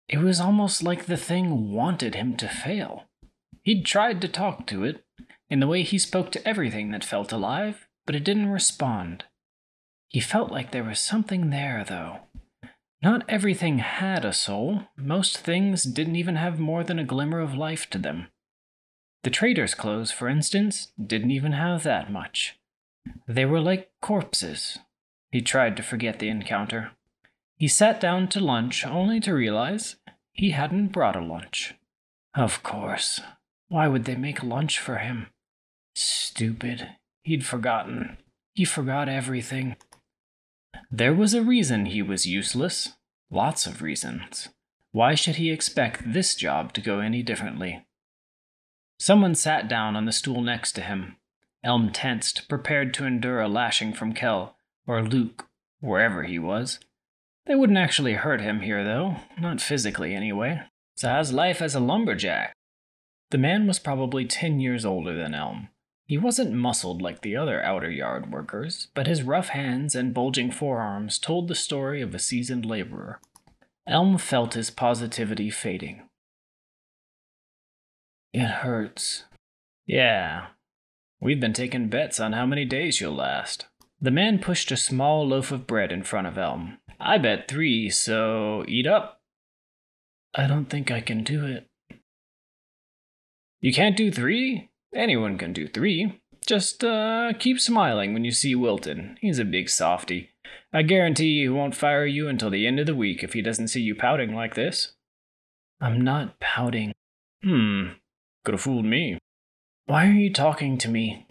It 0.07 0.19
was 0.19 0.39
almost 0.39 0.81
like 0.81 1.05
the 1.05 1.17
thing 1.17 1.71
wanted 1.71 2.15
him 2.15 2.37
to 2.37 2.47
fail. 2.47 3.03
He'd 3.63 3.85
tried 3.85 4.21
to 4.21 4.29
talk 4.29 4.65
to 4.67 4.85
it, 4.85 5.03
in 5.49 5.59
the 5.59 5.67
way 5.67 5.83
he 5.83 5.97
spoke 5.97 6.31
to 6.31 6.47
everything 6.47 6.91
that 6.91 7.03
felt 7.03 7.31
alive, 7.31 7.87
but 8.05 8.15
it 8.15 8.23
didn't 8.23 8.49
respond. 8.49 9.25
He 10.09 10.19
felt 10.19 10.51
like 10.51 10.71
there 10.71 10.83
was 10.83 10.99
something 10.99 11.49
there, 11.49 11.83
though. 11.87 12.19
Not 13.01 13.23
everything 13.29 13.79
had 13.79 14.25
a 14.25 14.33
soul. 14.33 14.83
Most 14.95 15.37
things 15.37 15.83
didn't 15.83 16.15
even 16.15 16.35
have 16.35 16.59
more 16.59 16.83
than 16.83 16.97
a 16.97 17.03
glimmer 17.03 17.39
of 17.39 17.53
life 17.53 17.89
to 17.91 17.97
them. 17.97 18.27
The 19.23 19.29
trader's 19.29 19.75
clothes, 19.75 20.11
for 20.11 20.27
instance, 20.27 20.91
didn't 21.03 21.31
even 21.31 21.51
have 21.51 21.83
that 21.83 22.11
much. 22.11 22.57
They 23.27 23.45
were 23.45 23.59
like 23.59 23.91
corpses. 24.01 24.79
He 25.31 25.41
tried 25.41 25.77
to 25.77 25.83
forget 25.83 26.19
the 26.19 26.29
encounter. 26.29 26.91
He 27.55 27.67
sat 27.67 27.99
down 27.99 28.29
to 28.29 28.39
lunch 28.39 28.85
only 28.85 29.19
to 29.21 29.33
realize 29.33 29.97
he 30.31 30.51
hadn't 30.51 30.89
brought 30.89 31.15
a 31.15 31.21
lunch. 31.21 31.75
Of 32.35 32.63
course. 32.63 33.19
Why 33.67 33.87
would 33.87 34.05
they 34.05 34.15
make 34.15 34.43
lunch 34.43 34.79
for 34.79 34.97
him? 34.97 35.27
Stupid. 35.95 36.87
He'd 37.23 37.45
forgotten. 37.45 38.17
He 38.53 38.63
forgot 38.63 39.09
everything. 39.09 39.75
There 40.91 41.13
was 41.13 41.33
a 41.33 41.43
reason 41.43 41.85
he 41.85 42.01
was 42.01 42.25
useless. 42.25 42.93
Lots 43.29 43.65
of 43.67 43.81
reasons. 43.81 44.49
Why 44.91 45.15
should 45.15 45.35
he 45.35 45.51
expect 45.51 46.13
this 46.13 46.35
job 46.35 46.73
to 46.73 46.81
go 46.81 46.99
any 46.99 47.21
differently? 47.21 47.85
Someone 48.99 49.35
sat 49.35 49.67
down 49.67 49.95
on 49.95 50.05
the 50.05 50.11
stool 50.11 50.41
next 50.41 50.71
to 50.73 50.81
him. 50.81 51.17
Elm 51.63 51.91
tensed, 51.91 52.47
prepared 52.47 52.93
to 52.95 53.05
endure 53.05 53.41
a 53.41 53.47
lashing 53.47 53.93
from 53.93 54.13
Kell, 54.13 54.55
or 54.87 55.03
Luke, 55.03 55.47
wherever 55.81 56.23
he 56.23 56.39
was. 56.39 56.79
They 57.45 57.55
wouldn't 57.55 57.77
actually 57.77 58.13
hurt 58.13 58.41
him 58.41 58.61
here, 58.61 58.83
though, 58.83 59.17
not 59.39 59.61
physically 59.61 60.13
anyway. 60.13 60.61
So, 60.95 61.09
how's 61.09 61.31
life 61.31 61.61
as 61.61 61.75
a 61.75 61.79
lumberjack? 61.79 62.53
The 63.29 63.37
man 63.37 63.67
was 63.67 63.79
probably 63.79 64.25
ten 64.25 64.59
years 64.59 64.85
older 64.85 65.15
than 65.15 65.33
Elm. 65.33 65.69
He 66.07 66.17
wasn't 66.17 66.53
muscled 66.53 67.01
like 67.01 67.21
the 67.21 67.35
other 67.35 67.61
outer 67.61 67.91
yard 67.91 68.31
workers, 68.31 68.87
but 68.93 69.07
his 69.07 69.23
rough 69.23 69.49
hands 69.49 69.93
and 69.93 70.13
bulging 70.13 70.51
forearms 70.51 71.19
told 71.19 71.47
the 71.47 71.55
story 71.55 72.01
of 72.01 72.15
a 72.15 72.19
seasoned 72.19 72.65
laborer. 72.65 73.19
Elm 73.85 74.17
felt 74.17 74.53
his 74.53 74.69
positivity 74.69 75.49
fading. 75.49 76.03
It 78.33 78.47
hurts. 78.47 79.25
Yeah. 79.85 80.47
We've 81.19 81.39
been 81.39 81.53
taking 81.53 81.89
bets 81.89 82.19
on 82.19 82.33
how 82.33 82.45
many 82.45 82.63
days 82.63 83.01
you'll 83.01 83.15
last. 83.15 83.65
The 83.99 84.11
man 84.11 84.39
pushed 84.39 84.71
a 84.71 84.77
small 84.77 85.27
loaf 85.27 85.51
of 85.51 85.67
bread 85.67 85.91
in 85.91 86.03
front 86.03 86.27
of 86.27 86.37
Elm. 86.37 86.77
I 86.99 87.17
bet 87.17 87.47
three, 87.47 87.89
so 87.89 88.63
eat 88.67 88.87
up. 88.87 89.21
I 90.35 90.47
don't 90.47 90.65
think 90.65 90.89
I 90.91 91.01
can 91.01 91.23
do 91.23 91.45
it. 91.45 91.67
You 93.59 93.73
can't 93.73 93.97
do 93.97 94.11
three? 94.11 94.69
Anyone 94.93 95.37
can 95.37 95.53
do 95.53 95.67
three. 95.67 96.19
Just 96.45 96.83
uh, 96.83 97.33
keep 97.37 97.59
smiling 97.59 98.13
when 98.13 98.23
you 98.23 98.31
see 98.31 98.55
Wilton. 98.55 99.17
He's 99.21 99.39
a 99.39 99.45
big 99.45 99.69
softy. 99.69 100.31
I 100.71 100.81
guarantee 100.81 101.41
he 101.41 101.49
won't 101.49 101.75
fire 101.75 102.05
you 102.05 102.27
until 102.27 102.49
the 102.49 102.65
end 102.65 102.79
of 102.79 102.85
the 102.85 102.95
week 102.95 103.23
if 103.23 103.33
he 103.33 103.41
doesn't 103.41 103.67
see 103.67 103.81
you 103.81 103.95
pouting 103.95 104.33
like 104.33 104.55
this. 104.55 104.93
I'm 105.81 106.01
not 106.01 106.39
pouting. 106.39 106.93
Hmm, 107.43 107.89
could 108.43 108.53
have 108.53 108.61
fooled 108.61 108.85
me. 108.85 109.19
Why 109.85 110.07
are 110.07 110.11
you 110.11 110.31
talking 110.31 110.77
to 110.79 110.89
me? 110.89 111.27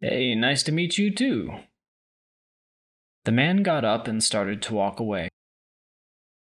Hey, 0.00 0.34
nice 0.34 0.62
to 0.64 0.72
meet 0.72 0.98
you 0.98 1.10
too. 1.10 1.50
The 3.24 3.32
man 3.32 3.62
got 3.62 3.84
up 3.84 4.06
and 4.06 4.22
started 4.22 4.60
to 4.62 4.74
walk 4.74 5.00
away. 5.00 5.30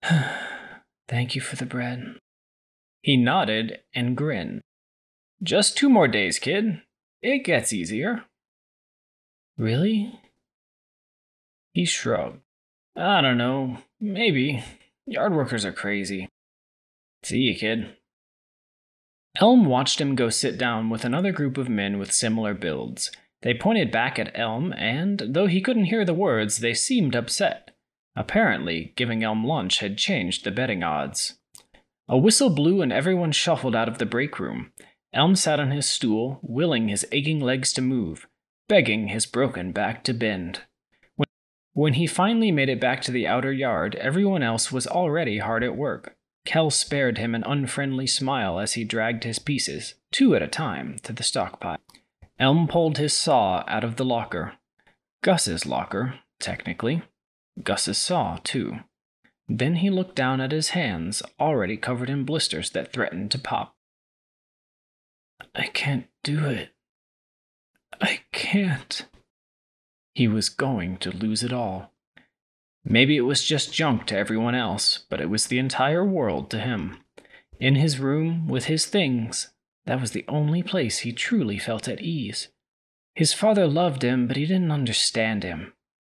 Thank 1.07 1.35
you 1.35 1.41
for 1.41 1.55
the 1.55 1.65
bread. 1.65 2.17
He 3.01 3.15
nodded 3.17 3.79
and 3.95 4.17
grinned. 4.17 4.61
Just 5.43 5.77
two 5.77 5.89
more 5.89 6.08
days, 6.08 6.39
kid. 6.39 6.82
It 7.21 7.43
gets 7.43 7.73
easier. 7.73 8.23
Really? 9.58 10.19
He 11.73 11.84
shrugged. 11.84 12.39
I 12.95 13.19
don't 13.21 13.38
know. 13.38 13.79
Maybe. 13.99 14.63
Yard 15.06 15.34
workers 15.34 15.65
are 15.65 15.73
crazy. 15.73 16.29
See 17.23 17.39
you, 17.39 17.56
kid. 17.56 17.97
Elm 19.41 19.65
watched 19.65 19.99
him 19.99 20.15
go 20.15 20.29
sit 20.29 20.58
down 20.58 20.89
with 20.89 21.03
another 21.03 21.32
group 21.32 21.58
of 21.58 21.67
men 21.67 21.97
with 21.97 22.13
similar 22.13 22.53
builds. 22.53 23.12
They 23.41 23.53
pointed 23.53 23.91
back 23.91 24.17
at 24.17 24.38
Elm, 24.38 24.73
and 24.73 25.21
though 25.27 25.47
he 25.47 25.60
couldn't 25.60 25.86
hear 25.86 26.06
the 26.06 26.13
words, 26.13 26.58
they 26.58 26.73
seemed 26.73 27.15
upset. 27.15 27.71
Apparently, 28.15 28.93
giving 28.95 29.23
Elm 29.23 29.43
lunch 29.45 29.79
had 29.79 29.97
changed 29.97 30.45
the 30.45 30.51
betting 30.51 30.84
odds. 30.84 31.39
A 32.08 32.17
whistle 32.17 32.49
blew 32.49 32.82
and 32.82 32.93
everyone 32.93 33.32
shuffled 33.32 33.75
out 33.75 33.89
of 33.89 33.97
the 33.97 34.06
break 34.06 34.39
room. 34.39 34.71
Elm 35.13 35.36
sat 35.36 35.60
on 35.60 35.71
his 35.71 35.88
stool, 35.88 36.39
willing 36.41 36.88
his 36.88 37.06
aching 37.12 37.39
legs 37.39 37.71
to 37.73 37.82
move, 37.82 38.28
begging 38.67 39.10
his 39.10 39.26
broken 39.26 39.71
back 39.71 40.04
to 40.06 40.13
bend. 40.13 40.62
When 41.73 41.93
he 41.93 42.06
finally 42.06 42.52
made 42.52 42.69
it 42.69 42.80
back 42.80 43.02
to 43.04 43.12
the 43.12 43.28
outer 43.28 43.52
yard, 43.52 43.95
everyone 43.95 44.43
else 44.43 44.71
was 44.71 44.86
already 44.86 45.39
hard 45.39 45.63
at 45.63 45.76
work. 45.76 46.15
Kell 46.45 46.69
spared 46.69 47.17
him 47.17 47.34
an 47.34 47.43
unfriendly 47.45 48.06
smile 48.06 48.60
as 48.60 48.73
he 48.73 48.84
dragged 48.84 49.23
his 49.23 49.39
pieces, 49.39 49.95
two 50.12 50.36
at 50.36 50.41
a 50.41 50.47
time, 50.47 50.97
to 51.04 51.13
the 51.13 51.23
stockpile. 51.23 51.80
Elm 52.39 52.67
pulled 52.67 52.97
his 52.97 53.13
saw 53.13 53.63
out 53.67 53.84
of 53.84 53.95
the 53.95 54.06
locker. 54.06 54.54
Gus's 55.23 55.65
locker, 55.65 56.19
technically. 56.39 57.04
Gus's 57.63 57.97
saw, 57.97 58.39
too. 58.43 58.80
Then 59.47 59.78
he 59.78 59.89
looked 59.89 60.15
down 60.15 60.41
at 60.41 60.52
his 60.52 60.69
hands, 60.69 61.23
already 61.39 61.78
covered 61.78 62.10
in 62.10 62.23
blisters 62.23 62.71
that 62.71 62.91
threatened 62.91 63.32
to 63.32 63.39
pop. 63.39 63.72
I 65.56 65.67
can't 65.67 66.08
do 66.23 66.45
it. 66.45 66.69
I 68.01 68.21
can't. 68.32 69.06
He 70.15 70.27
was 70.27 70.49
going 70.49 70.97
to 70.97 71.12
lose 71.12 71.43
it 71.43 71.53
all. 71.53 71.91
Maybe 72.86 73.15
it 73.15 73.21
was 73.21 73.43
just 73.43 73.73
junk 73.73 74.06
to 74.08 74.17
everyone 74.17 74.56
else, 74.56 75.06
but 75.10 75.21
it 75.21 75.29
was 75.29 75.47
the 75.47 75.60
entire 75.60 76.06
world 76.06 76.49
to 76.51 76.60
him. 76.60 76.97
In 77.60 77.75
his 77.75 77.99
room, 77.99 78.47
with 78.47 78.65
his 78.65 78.86
things, 78.86 79.49
that 79.86 80.01
was 80.01 80.12
the 80.12 80.25
only 80.27 80.63
place 80.63 80.99
he 80.99 81.13
truly 81.13 81.58
felt 81.58 81.88
at 81.88 82.01
ease. 82.01 82.49
His 83.15 83.34
father 83.34 83.67
loved 83.67 84.03
him, 84.03 84.27
but 84.27 84.38
he 84.38 84.45
didn't 84.45 84.71
understand 84.71 85.43
him. 85.43 85.73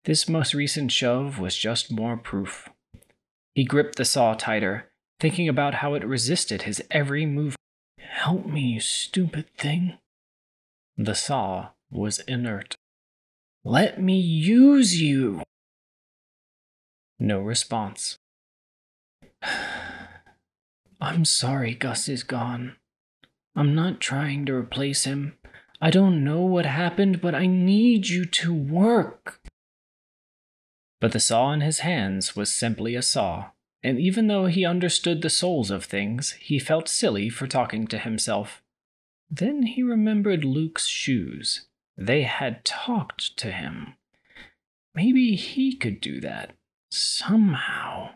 This 0.06 0.30
most 0.30 0.54
recent 0.54 0.92
shove 0.92 1.40
was 1.40 1.58
just 1.58 1.92
more 1.92 2.18
proof. 2.18 2.70
He 3.56 3.64
gripped 3.64 3.98
the 3.98 4.06
saw 4.06 4.34
tighter, 4.34 4.92
thinking 5.20 5.48
about 5.48 5.76
how 5.76 5.94
it 5.94 6.06
resisted 6.06 6.64
his 6.64 6.84
every 6.92 7.26
move. 7.26 7.56
Help 8.24 8.46
me, 8.46 8.62
you 8.62 8.80
stupid 8.80 9.48
thing. 9.58 9.98
The 10.96 11.14
saw 11.14 11.72
was 11.92 12.20
inert. 12.20 12.78
Let 13.66 14.02
me 14.02 14.18
use 14.18 15.02
you. 15.02 15.44
No 17.20 17.42
response. 17.42 18.18
I'm 21.02 21.26
sorry 21.26 21.76
Gus 21.76 22.08
is 22.08 22.24
gone. 22.24 22.78
I'm 23.58 23.76
not 23.76 24.00
trying 24.00 24.46
to 24.46 24.54
replace 24.54 25.04
him. 25.04 25.34
I 25.82 25.90
don't 25.90 26.24
know 26.24 26.44
what 26.44 26.66
happened, 26.66 27.20
but 27.20 27.36
I 27.36 27.46
need 27.46 28.08
you 28.08 28.24
to 28.24 28.54
work. 28.54 29.42
But 31.02 31.12
the 31.12 31.20
saw 31.20 31.52
in 31.52 31.60
his 31.60 31.80
hands 31.80 32.38
was 32.38 32.54
simply 32.54 32.96
a 32.96 33.02
saw, 33.02 33.50
and 33.84 34.00
even 34.00 34.28
though 34.28 34.46
he 34.46 34.65
understood 34.65 35.22
the 35.22 35.30
souls 35.30 35.69
of 35.69 35.84
things, 35.84 36.32
he 36.39 36.58
felt 36.58 36.88
silly 36.88 37.30
for 37.30 37.48
talking 37.48 37.86
to 37.88 37.98
himself. 37.98 38.62
Then 39.30 39.63
he 39.63 39.84
remembered 39.84 40.46
Luke's 40.46 40.88
shoes. 40.88 41.67
They 41.98 42.24
had 42.24 42.63
talked 42.63 43.36
to 43.38 43.52
him. 43.52 43.96
Maybe 44.96 45.36
he 45.36 45.76
could 45.76 46.00
do 46.00 46.22
that. 46.22 46.54
Somehow. 46.91 48.12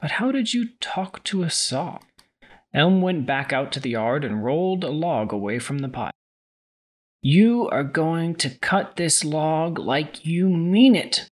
But 0.00 0.12
how 0.12 0.32
did 0.32 0.54
you 0.54 0.70
talk 0.80 1.22
to 1.24 1.42
a 1.42 1.50
saw? 1.50 1.98
Elm 2.72 3.02
went 3.02 3.26
back 3.26 3.52
out 3.52 3.70
to 3.72 3.80
the 3.80 3.90
yard 3.90 4.24
and 4.24 4.44
rolled 4.44 4.82
a 4.82 4.90
log 4.90 5.32
away 5.32 5.58
from 5.58 5.80
the 5.80 5.88
pile. 5.88 6.12
You 7.20 7.68
are 7.68 7.84
going 7.84 8.34
to 8.36 8.50
cut 8.58 8.96
this 8.96 9.24
log 9.24 9.78
like 9.78 10.24
you 10.24 10.48
mean 10.48 10.96
it. 10.96 11.28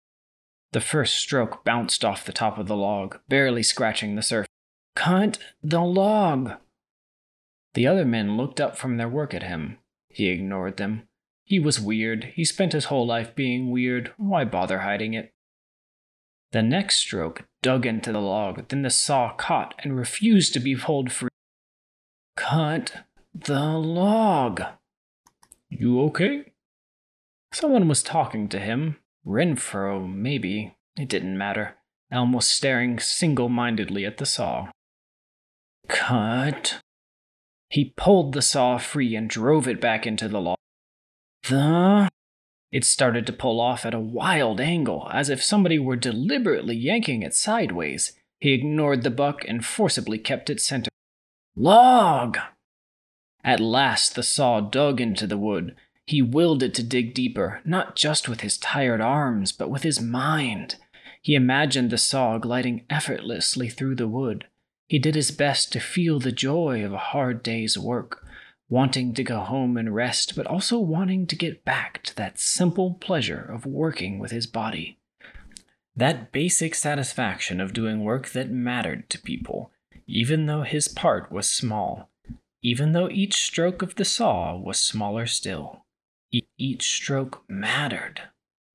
The 0.75 0.81
first 0.81 1.15
stroke 1.15 1.63
bounced 1.63 2.03
off 2.03 2.25
the 2.25 2.33
top 2.33 2.57
of 2.57 2.67
the 2.67 2.75
log, 2.75 3.19
barely 3.29 3.63
scratching 3.63 4.15
the 4.15 4.21
surface. 4.21 4.49
Cut 4.93 5.37
the 5.63 5.79
log. 5.79 6.51
The 7.75 7.87
other 7.87 8.03
men 8.03 8.35
looked 8.35 8.59
up 8.59 8.75
from 8.75 8.97
their 8.97 9.07
work 9.07 9.33
at 9.33 9.43
him. 9.43 9.77
He 10.09 10.27
ignored 10.27 10.75
them. 10.75 11.03
He 11.45 11.61
was 11.61 11.79
weird. 11.79 12.25
He 12.35 12.43
spent 12.43 12.73
his 12.73 12.85
whole 12.91 13.07
life 13.07 13.33
being 13.35 13.71
weird. 13.71 14.11
Why 14.17 14.43
bother 14.43 14.79
hiding 14.79 15.13
it? 15.13 15.31
The 16.51 16.61
next 16.61 16.97
stroke 16.97 17.45
dug 17.61 17.85
into 17.85 18.11
the 18.11 18.19
log, 18.19 18.67
then 18.67 18.81
the 18.81 18.89
saw 18.89 19.31
caught 19.31 19.75
and 19.81 19.95
refused 19.95 20.51
to 20.55 20.59
be 20.59 20.75
pulled 20.75 21.09
free. 21.09 21.29
Cut 22.35 23.05
the 23.33 23.77
log. 23.77 24.61
You 25.69 26.01
okay? 26.01 26.51
Someone 27.53 27.87
was 27.87 28.03
talking 28.03 28.49
to 28.49 28.59
him. 28.59 28.97
Renfro, 29.25 30.07
maybe. 30.07 30.75
It 30.97 31.09
didn't 31.09 31.37
matter. 31.37 31.75
Elm 32.11 32.33
was 32.33 32.47
staring 32.47 32.99
single 32.99 33.49
mindedly 33.49 34.05
at 34.05 34.17
the 34.17 34.25
saw. 34.25 34.69
Cut. 35.87 36.81
He 37.69 37.93
pulled 37.97 38.33
the 38.33 38.41
saw 38.41 38.77
free 38.77 39.15
and 39.15 39.29
drove 39.29 39.67
it 39.67 39.81
back 39.81 40.05
into 40.05 40.27
the 40.27 40.39
log. 40.39 40.57
The 41.49 42.09
it 42.71 42.83
started 42.83 43.25
to 43.27 43.31
pull 43.31 43.61
off 43.61 43.85
at 43.85 43.93
a 43.93 43.99
wild 44.01 44.59
angle, 44.59 45.09
as 45.13 45.29
if 45.29 45.41
somebody 45.41 45.79
were 45.79 45.95
deliberately 45.95 46.75
yanking 46.75 47.21
it 47.21 47.33
sideways. 47.33 48.11
He 48.41 48.51
ignored 48.51 49.03
the 49.03 49.09
buck 49.09 49.45
and 49.47 49.65
forcibly 49.65 50.17
kept 50.17 50.49
it 50.49 50.59
centered. 50.59 50.91
Log! 51.55 52.37
At 53.45 53.61
last 53.61 54.15
the 54.15 54.23
saw 54.23 54.59
dug 54.59 54.99
into 54.99 55.25
the 55.25 55.37
wood. 55.37 55.77
He 56.07 56.21
willed 56.21 56.61
it 56.61 56.73
to 56.75 56.83
dig 56.83 57.13
deeper, 57.13 57.61
not 57.65 57.95
just 57.95 58.29
with 58.29 58.41
his 58.41 58.57
tired 58.57 59.01
arms, 59.01 59.51
but 59.51 59.69
with 59.69 59.83
his 59.83 59.99
mind. 59.99 60.75
He 61.21 61.33
imagined 61.33 61.89
the 61.89 61.97
saw 61.97 62.37
gliding 62.37 62.85
effortlessly 62.89 63.69
through 63.69 63.95
the 63.95 64.07
wood. 64.07 64.45
He 64.87 64.99
did 64.99 65.15
his 65.15 65.31
best 65.31 65.71
to 65.73 65.79
feel 65.79 66.19
the 66.19 66.31
joy 66.31 66.85
of 66.85 66.93
a 66.93 66.97
hard 66.97 67.41
day's 67.41 67.77
work 67.77 68.25
wanting 68.69 69.13
to 69.13 69.23
go 69.23 69.39
home 69.39 69.77
and 69.77 69.93
rest, 69.93 70.35
but 70.35 70.47
also 70.47 70.79
wanting 70.79 71.27
to 71.27 71.35
get 71.35 71.63
back 71.63 72.01
to 72.03 72.15
that 72.15 72.39
simple 72.39 72.95
pleasure 72.95 73.39
of 73.41 73.65
working 73.65 74.19
with 74.19 74.31
his 74.31 74.47
body. 74.47 74.97
That 75.95 76.31
basic 76.31 76.75
satisfaction 76.75 77.61
of 77.61 77.73
doing 77.73 78.03
work 78.03 78.29
that 78.29 78.49
mattered 78.49 79.09
to 79.11 79.21
people, 79.21 79.71
even 80.07 80.45
though 80.45 80.63
his 80.63 80.87
part 80.87 81.31
was 81.31 81.49
small, 81.49 82.09
even 82.61 82.91
though 82.91 83.09
each 83.09 83.35
stroke 83.35 83.81
of 83.81 83.95
the 83.95 84.05
saw 84.05 84.57
was 84.57 84.79
smaller 84.79 85.25
still. 85.25 85.84
Each 86.57 86.83
stroke 86.83 87.43
mattered. 87.47 88.21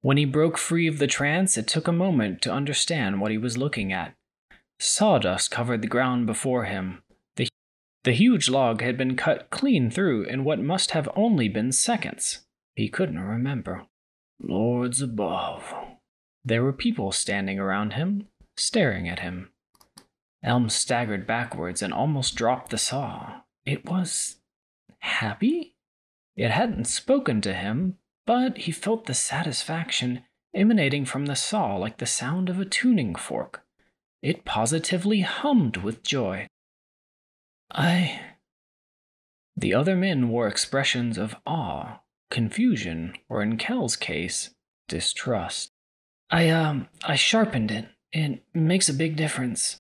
When 0.03 0.17
he 0.17 0.25
broke 0.25 0.57
free 0.57 0.87
of 0.87 0.99
the 0.99 1.07
trance, 1.07 1.59
it 1.59 1.67
took 1.67 1.87
a 1.87 1.93
moment 1.93 2.41
to 2.43 2.53
understand 2.53 3.21
what 3.21 3.31
he 3.31 3.39
was 3.39 3.59
looking 3.59 3.93
at. 3.93 4.15
Sawdust 4.79 5.51
covered 5.51 5.83
the 5.83 5.89
ground 5.89 6.27
before 6.27 6.65
him, 6.65 7.03
the 7.37 7.49
the 8.05 8.13
huge 8.13 8.49
log 8.49 8.81
had 8.81 8.97
been 8.97 9.15
cut 9.15 9.51
clean 9.51 9.91
through 9.91 10.25
in 10.25 10.43
what 10.43 10.59
must 10.59 10.93
have 10.93 11.09
only 11.15 11.49
been 11.49 11.71
seconds. 11.71 12.47
He 12.75 12.89
couldn't 12.89 13.21
remember. 13.21 13.87
Lords 14.41 15.03
above. 15.03 15.75
There 16.43 16.63
were 16.63 16.73
people 16.73 17.13
standing 17.13 17.59
around 17.59 17.93
him, 17.93 18.29
staring 18.57 19.07
at 19.07 19.19
him. 19.19 19.51
Elm 20.43 20.71
staggered 20.71 21.27
backwards 21.27 21.83
and 21.83 21.93
almost 21.93 22.37
dropped 22.37 22.71
the 22.71 22.79
saw. 22.79 23.43
It 23.67 23.85
was 23.85 24.37
happy? 25.01 25.75
It 26.41 26.53
hadn't 26.53 26.87
spoken 26.87 27.43
to 27.43 27.53
him, 27.53 27.99
but 28.27 28.57
he 28.57 28.73
felt 28.73 29.05
the 29.05 29.13
satisfaction 29.13 30.23
emanating 30.55 31.05
from 31.05 31.27
the 31.27 31.37
saw 31.37 31.77
like 31.77 31.99
the 31.99 32.07
sound 32.07 32.49
of 32.49 32.59
a 32.59 32.65
tuning 32.65 33.15
fork. 33.15 33.63
It 34.23 34.47
positively 34.47 35.21
hummed 35.21 35.77
with 35.77 36.03
joy. 36.03 36.47
I. 37.71 38.23
The 39.55 39.75
other 39.75 39.95
men 39.95 40.31
wore 40.31 40.49
expressions 40.49 41.19
of 41.19 41.37
awe, 41.47 42.01
confusion, 42.31 43.19
or 43.29 43.43
in 43.43 43.59
Kel's 43.59 43.97
case, 43.97 44.49
distrust. 44.89 45.69
I, 46.31 46.49
um, 46.49 46.89
I 47.05 47.17
sharpened 47.17 47.71
it. 47.71 47.87
It 48.15 48.43
makes 48.55 48.89
a 48.89 48.95
big 48.95 49.15
difference. 49.15 49.77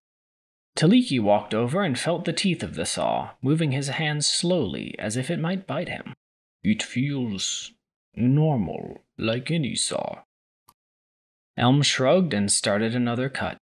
Taliki 0.77 1.23
walked 1.23 1.55
over 1.55 1.83
and 1.83 1.99
felt 1.99 2.27
the 2.27 2.35
teeth 2.35 2.63
of 2.63 2.75
the 2.75 2.85
saw, 2.85 3.31
moving 3.41 3.73
his 3.73 3.89
hands 3.89 4.27
slowly 4.27 4.95
as 4.99 5.17
if 5.17 5.31
it 5.31 5.41
might 5.41 5.67
bite 5.67 5.89
him. 5.89 6.13
It 6.63 6.83
feels 6.83 7.73
normal, 8.15 9.05
like 9.19 9.51
any 9.51 9.75
saw. 9.75 10.23
Elm 11.57 11.83
shrugged 11.83 12.35
and 12.35 12.51
started 12.51 12.95
another 12.95 13.29
cut. 13.29 13.59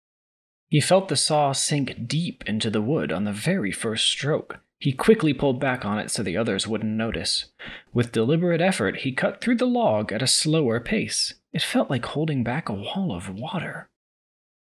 He 0.69 0.81
felt 0.81 1.09
the 1.09 1.17
saw 1.17 1.53
sink 1.53 2.07
deep 2.09 2.43
into 2.47 2.71
the 2.71 2.83
wood 2.83 3.13
on 3.13 3.25
the 3.25 3.33
very 3.33 3.73
first 3.73 4.07
stroke. 4.07 4.61
He 4.79 4.93
quickly 4.93 5.33
pulled 5.33 5.61
back 5.61 5.85
on 5.85 5.99
it 5.99 6.11
so 6.11 6.23
the 6.23 6.37
others 6.37 6.67
wouldn't 6.67 6.93
notice. 6.93 7.47
With 7.95 8.13
deliberate 8.13 8.61
effort, 8.61 8.99
he 8.99 9.13
cut 9.13 9.41
through 9.41 9.57
the 9.57 9.67
log 9.67 10.13
at 10.13 10.23
a 10.23 10.27
slower 10.27 10.81
pace. 10.81 11.35
It 11.53 11.63
felt 11.63 11.89
like 11.89 12.05
holding 12.05 12.45
back 12.45 12.69
a 12.69 12.75
wall 12.75 13.15
of 13.15 13.31
water. 13.31 13.89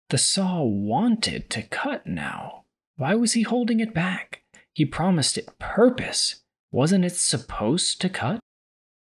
The 0.09 0.17
saw 0.17 0.61
wanted 0.61 1.49
to 1.51 1.61
cut 1.61 2.05
now. 2.05 2.65
Why 2.97 3.15
was 3.15 3.33
he 3.33 3.43
holding 3.43 3.79
it 3.79 3.93
back? 3.93 4.43
He 4.73 4.85
promised 4.85 5.37
it 5.37 5.57
purpose. 5.59 6.42
Wasn't 6.73 7.05
it 7.05 7.15
supposed 7.15 8.01
to 8.01 8.09
cut? 8.09 8.39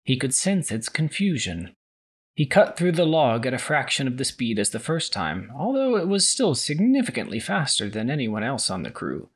He 0.03 0.17
could 0.17 0.33
sense 0.33 0.73
its 0.73 0.89
confusion. 0.89 1.75
He 2.35 2.47
cut 2.47 2.79
through 2.79 2.93
the 2.93 3.05
log 3.05 3.45
at 3.45 3.53
a 3.53 3.59
fraction 3.59 4.09
of 4.09 4.17
the 4.17 4.25
speed 4.25 4.59
as 4.59 4.71
the 4.71 4.81
first 4.81 5.13
time, 5.13 5.53
although 5.55 5.99
it 5.99 6.09
was 6.09 6.27
still 6.27 6.55
significantly 6.55 7.39
faster 7.39 7.91
than 7.91 8.09
anyone 8.09 8.43
else 8.43 8.71
on 8.71 8.85
the 8.85 8.91
crew. 8.91 9.29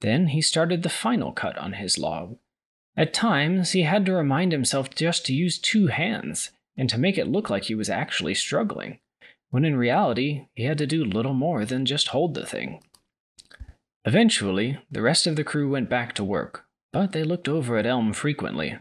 Then 0.00 0.28
he 0.28 0.42
started 0.42 0.82
the 0.82 0.88
final 0.88 1.30
cut 1.30 1.56
on 1.56 1.74
his 1.74 1.98
log. 1.98 2.38
At 2.96 3.14
times, 3.14 3.70
he 3.70 3.82
had 3.82 4.04
to 4.06 4.12
remind 4.12 4.50
himself 4.50 4.90
just 4.90 5.24
to 5.26 5.32
use 5.32 5.56
two 5.56 5.86
hands 5.86 6.50
and 6.76 6.90
to 6.90 6.98
make 6.98 7.16
it 7.16 7.28
look 7.28 7.48
like 7.48 7.64
he 7.64 7.76
was 7.76 7.88
actually 7.88 8.34
struggling, 8.34 8.98
when 9.50 9.64
in 9.64 9.76
reality, 9.76 10.48
he 10.54 10.64
had 10.64 10.78
to 10.78 10.86
do 10.86 11.04
little 11.04 11.32
more 11.32 11.64
than 11.64 11.86
just 11.86 12.08
hold 12.08 12.34
the 12.34 12.44
thing. 12.44 12.82
Eventually, 14.04 14.78
the 14.90 15.02
rest 15.02 15.28
of 15.28 15.36
the 15.36 15.44
crew 15.44 15.70
went 15.70 15.88
back 15.88 16.12
to 16.14 16.24
work, 16.24 16.64
but 16.92 17.12
they 17.12 17.22
looked 17.22 17.48
over 17.48 17.76
at 17.76 17.86
Elm 17.86 18.12
frequently. 18.12 18.78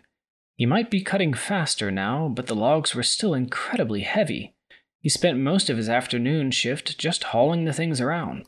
He 0.56 0.66
might 0.66 0.90
be 0.90 1.02
cutting 1.02 1.34
faster 1.34 1.92
now, 1.92 2.28
but 2.28 2.48
the 2.48 2.56
logs 2.56 2.96
were 2.96 3.04
still 3.04 3.34
incredibly 3.34 4.02
heavy. 4.02 4.56
He 5.00 5.10
spent 5.10 5.38
most 5.38 5.70
of 5.70 5.78
his 5.78 5.90
afternoon 5.90 6.52
shift 6.52 6.98
just 6.98 7.26
hauling 7.26 7.66
the 7.66 7.74
things 7.74 8.02
around. 8.02 8.46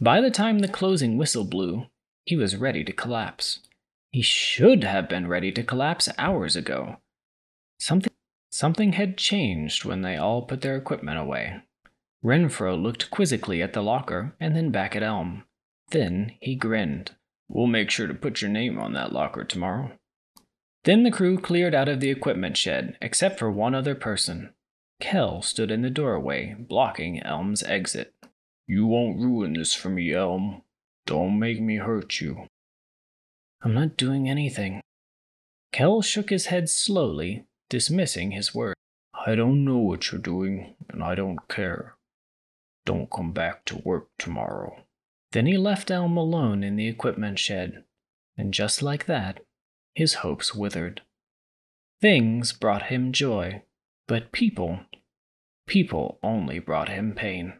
By 0.00 0.20
the 0.20 0.30
time 0.30 0.58
the 0.58 0.68
closing 0.68 1.16
whistle 1.16 1.44
blew, 1.44 1.86
he 2.24 2.36
was 2.36 2.56
ready 2.56 2.84
to 2.84 2.92
collapse. 2.92 3.60
He 4.10 4.22
should 4.22 4.84
have 4.84 5.08
been 5.08 5.26
ready 5.26 5.50
to 5.52 5.62
collapse 5.62 6.08
hours 6.18 6.56
ago. 6.56 6.96
Something, 7.78 8.12
something 8.50 8.92
had 8.92 9.16
changed 9.16 9.84
when 9.84 10.02
they 10.02 10.16
all 10.16 10.42
put 10.42 10.60
their 10.60 10.76
equipment 10.76 11.18
away. 11.18 11.62
Renfro 12.24 12.80
looked 12.80 13.10
quizzically 13.10 13.62
at 13.62 13.72
the 13.72 13.82
locker 13.82 14.34
and 14.40 14.54
then 14.54 14.70
back 14.70 14.94
at 14.96 15.02
Elm. 15.02 15.44
Then 15.90 16.32
he 16.40 16.56
grinned. 16.56 17.12
We'll 17.48 17.66
make 17.66 17.90
sure 17.90 18.06
to 18.06 18.14
put 18.14 18.42
your 18.42 18.50
name 18.50 18.78
on 18.78 18.92
that 18.94 19.12
locker 19.12 19.44
tomorrow. 19.44 19.92
Then 20.84 21.02
the 21.02 21.10
crew 21.10 21.38
cleared 21.38 21.74
out 21.74 21.88
of 21.88 22.00
the 22.00 22.10
equipment 22.10 22.56
shed, 22.56 22.96
except 23.00 23.38
for 23.38 23.50
one 23.50 23.74
other 23.74 23.94
person. 23.94 24.50
Kel 25.00 25.42
stood 25.42 25.70
in 25.70 25.82
the 25.82 25.90
doorway, 25.90 26.54
blocking 26.58 27.22
Elm's 27.22 27.62
exit. 27.62 28.14
You 28.66 28.86
won't 28.86 29.20
ruin 29.20 29.54
this 29.54 29.74
for 29.74 29.88
me, 29.88 30.12
Elm. 30.12 30.62
Don't 31.06 31.38
make 31.38 31.60
me 31.60 31.76
hurt 31.76 32.20
you. 32.20 32.48
I'm 33.62 33.74
not 33.74 33.96
doing 33.96 34.28
anything. 34.28 34.80
Kel 35.72 36.02
shook 36.02 36.30
his 36.30 36.46
head 36.46 36.68
slowly, 36.68 37.44
dismissing 37.68 38.30
his 38.30 38.54
words. 38.54 38.76
I 39.26 39.34
don't 39.34 39.64
know 39.64 39.78
what 39.78 40.10
you're 40.10 40.20
doing, 40.20 40.74
and 40.88 41.02
I 41.02 41.14
don't 41.14 41.48
care. 41.48 41.96
Don't 42.84 43.10
come 43.10 43.32
back 43.32 43.64
to 43.66 43.82
work 43.84 44.08
tomorrow. 44.18 44.76
Then 45.36 45.44
he 45.44 45.58
left 45.58 45.90
Elm 45.90 46.16
alone 46.16 46.64
in 46.64 46.76
the 46.76 46.88
equipment 46.88 47.38
shed, 47.38 47.84
and 48.38 48.54
just 48.54 48.80
like 48.80 49.04
that, 49.04 49.40
his 49.94 50.14
hopes 50.24 50.54
withered. 50.54 51.02
Things 52.00 52.54
brought 52.54 52.84
him 52.84 53.12
joy, 53.12 53.62
but 54.08 54.32
people, 54.32 54.80
people 55.66 56.18
only 56.22 56.58
brought 56.58 56.88
him 56.88 57.14
pain. 57.14 57.52